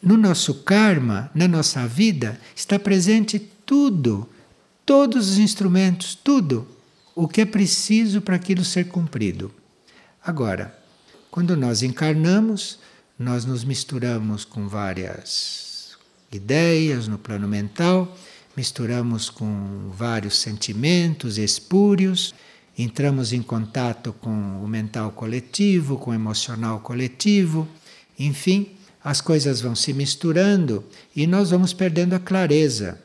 No 0.00 0.16
nosso 0.16 0.54
karma, 0.62 1.30
na 1.34 1.48
nossa 1.48 1.86
vida, 1.86 2.40
está 2.54 2.78
presente 2.78 3.38
tudo, 3.66 4.28
todos 4.86 5.30
os 5.30 5.38
instrumentos, 5.38 6.14
tudo 6.14 6.66
o 7.14 7.26
que 7.26 7.40
é 7.40 7.44
preciso 7.44 8.20
para 8.20 8.36
aquilo 8.36 8.64
ser 8.64 8.84
cumprido. 8.88 9.52
Agora, 10.24 10.78
quando 11.32 11.56
nós 11.56 11.82
encarnamos, 11.82 12.78
nós 13.18 13.44
nos 13.44 13.64
misturamos 13.64 14.44
com 14.44 14.68
várias 14.68 15.96
ideias 16.32 17.08
no 17.08 17.18
plano 17.18 17.48
mental, 17.48 18.16
misturamos 18.56 19.28
com 19.28 19.90
vários 19.96 20.38
sentimentos 20.38 21.38
espúrios, 21.38 22.34
entramos 22.78 23.32
em 23.32 23.42
contato 23.42 24.12
com 24.12 24.62
o 24.62 24.68
mental 24.68 25.10
coletivo, 25.10 25.98
com 25.98 26.12
o 26.12 26.14
emocional 26.14 26.78
coletivo, 26.78 27.66
enfim, 28.16 28.77
as 29.02 29.20
coisas 29.20 29.60
vão 29.60 29.74
se 29.74 29.92
misturando 29.92 30.84
e 31.14 31.26
nós 31.26 31.50
vamos 31.50 31.72
perdendo 31.72 32.14
a 32.14 32.18
clareza. 32.18 33.00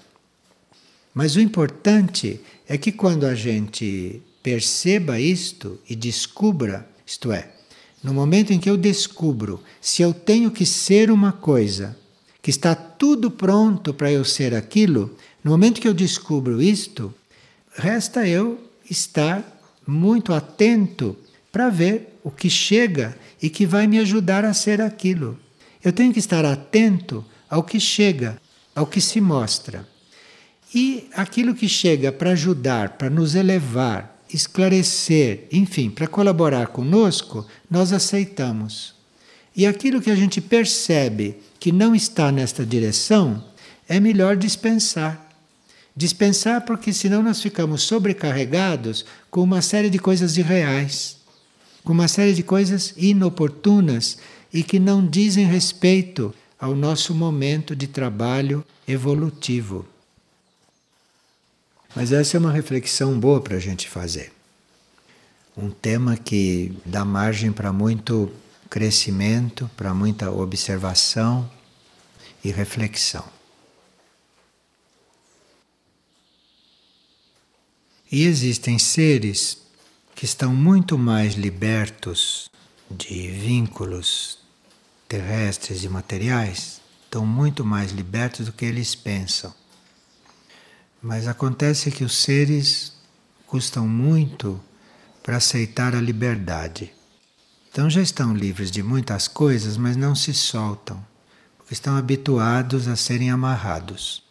Mas 1.13 1.35
o 1.35 1.39
importante 1.39 2.39
é 2.67 2.77
que 2.77 2.91
quando 2.91 3.25
a 3.25 3.35
gente 3.35 4.21
perceba 4.41 5.19
isto 5.19 5.79
e 5.89 5.95
descubra, 5.95 6.87
isto 7.05 7.31
é, 7.31 7.49
no 8.03 8.13
momento 8.13 8.51
em 8.51 8.59
que 8.59 8.69
eu 8.69 8.75
descubro 8.75 9.61
se 9.79 10.01
eu 10.01 10.13
tenho 10.13 10.51
que 10.51 10.65
ser 10.65 11.09
uma 11.11 11.31
coisa, 11.31 11.95
que 12.41 12.49
está 12.49 12.75
tudo 12.75 13.31
pronto 13.31 13.93
para 13.93 14.11
eu 14.11 14.25
ser 14.25 14.53
aquilo, 14.53 15.15
no 15.43 15.51
momento 15.51 15.79
que 15.79 15.87
eu 15.87 15.93
descubro 15.93 16.61
isto, 16.61 17.13
resta 17.75 18.27
eu 18.27 18.59
estar 18.89 19.43
muito 19.87 20.33
atento 20.33 21.15
para 21.51 21.69
ver 21.69 22.19
o 22.23 22.31
que 22.31 22.49
chega 22.49 23.17
e 23.41 23.49
que 23.49 23.65
vai 23.65 23.87
me 23.87 23.99
ajudar 23.99 24.43
a 24.43 24.53
ser 24.53 24.81
aquilo. 24.81 25.37
Eu 25.83 25.91
tenho 25.91 26.13
que 26.13 26.19
estar 26.19 26.45
atento 26.45 27.23
ao 27.49 27.63
que 27.63 27.79
chega, 27.79 28.41
ao 28.75 28.87
que 28.87 29.01
se 29.01 29.19
mostra. 29.19 29.87
E 30.73 31.09
aquilo 31.13 31.53
que 31.53 31.69
chega 31.69 32.11
para 32.11 32.31
ajudar, 32.31 32.97
para 32.97 33.09
nos 33.09 33.35
elevar, 33.35 34.17
esclarecer, 34.33 35.47
enfim, 35.51 35.89
para 35.89 36.07
colaborar 36.07 36.67
conosco, 36.67 37.45
nós 37.69 37.93
aceitamos. 37.93 38.95
E 39.55 39.67
aquilo 39.67 40.01
que 40.01 40.09
a 40.09 40.15
gente 40.15 40.41
percebe 40.41 41.37
que 41.59 41.71
não 41.71 41.93
está 41.93 42.31
nesta 42.31 42.65
direção, 42.65 43.43
é 43.87 43.99
melhor 43.99 44.35
dispensar. 44.35 45.29
Dispensar 45.95 46.61
porque 46.65 46.91
senão 46.91 47.21
nós 47.21 47.39
ficamos 47.41 47.83
sobrecarregados 47.83 49.05
com 49.29 49.43
uma 49.43 49.61
série 49.61 49.91
de 49.91 49.99
coisas 49.99 50.37
irreais, 50.37 51.17
com 51.83 51.93
uma 51.93 52.07
série 52.07 52.33
de 52.33 52.41
coisas 52.41 52.95
inoportunas 52.97 54.17
e 54.53 54.63
que 54.63 54.77
não 54.77 55.05
dizem 55.05 55.45
respeito 55.45 56.33
ao 56.59 56.75
nosso 56.75 57.15
momento 57.15 57.75
de 57.75 57.87
trabalho 57.87 58.63
evolutivo. 58.87 59.85
Mas 61.95 62.11
essa 62.11 62.37
é 62.37 62.39
uma 62.39 62.51
reflexão 62.51 63.19
boa 63.19 63.41
para 63.41 63.57
a 63.57 63.59
gente 63.59 63.89
fazer. 63.89 64.31
Um 65.57 65.69
tema 65.69 66.15
que 66.15 66.71
dá 66.85 67.03
margem 67.03 67.51
para 67.51 67.73
muito 67.73 68.31
crescimento, 68.69 69.69
para 69.75 69.93
muita 69.93 70.31
observação 70.31 71.49
e 72.43 72.51
reflexão. 72.51 73.25
E 78.11 78.25
existem 78.25 78.77
seres 78.77 79.57
que 80.15 80.25
estão 80.25 80.53
muito 80.53 80.97
mais 80.97 81.33
libertos 81.33 82.49
de 82.89 83.27
vínculos 83.29 84.42
terrestres 85.13 85.83
e 85.83 85.89
materiais 85.89 86.81
estão 87.05 87.23
muito 87.23 87.63
mais 87.63 87.91
libertos 87.91 88.47
do 88.47 88.51
que 88.51 88.65
eles 88.65 88.95
pensam. 88.95 89.53
Mas 90.99 91.27
acontece 91.27 91.91
que 91.91 92.03
os 92.03 92.17
seres 92.17 92.93
custam 93.45 93.87
muito 93.87 94.59
para 95.21 95.37
aceitar 95.37 95.95
a 95.95 96.01
liberdade. 96.01 96.91
Então 97.69 97.91
já 97.91 98.01
estão 98.01 98.35
livres 98.35 98.71
de 98.71 98.81
muitas 98.81 99.27
coisas, 99.27 99.77
mas 99.77 99.95
não 99.95 100.15
se 100.15 100.33
soltam, 100.33 101.05
porque 101.59 101.75
estão 101.75 101.95
habituados 101.95 102.87
a 102.87 102.95
serem 102.95 103.29
amarrados. 103.29 104.23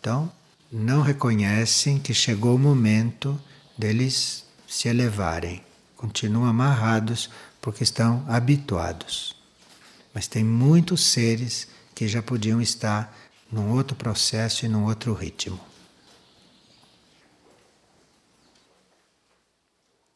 Então, 0.00 0.32
não 0.72 1.02
reconhecem 1.02 1.98
que 1.98 2.14
chegou 2.14 2.56
o 2.56 2.58
momento 2.58 3.38
deles 3.76 4.46
se 4.66 4.88
elevarem. 4.88 5.62
Continuam 5.94 6.46
amarrados 6.46 7.28
porque 7.60 7.84
estão 7.84 8.24
habituados. 8.26 9.35
Mas 10.16 10.26
tem 10.26 10.42
muitos 10.42 11.04
seres 11.04 11.68
que 11.94 12.08
já 12.08 12.22
podiam 12.22 12.58
estar 12.58 13.14
num 13.52 13.72
outro 13.72 13.94
processo 13.94 14.64
e 14.64 14.68
num 14.68 14.86
outro 14.86 15.12
ritmo. 15.12 15.60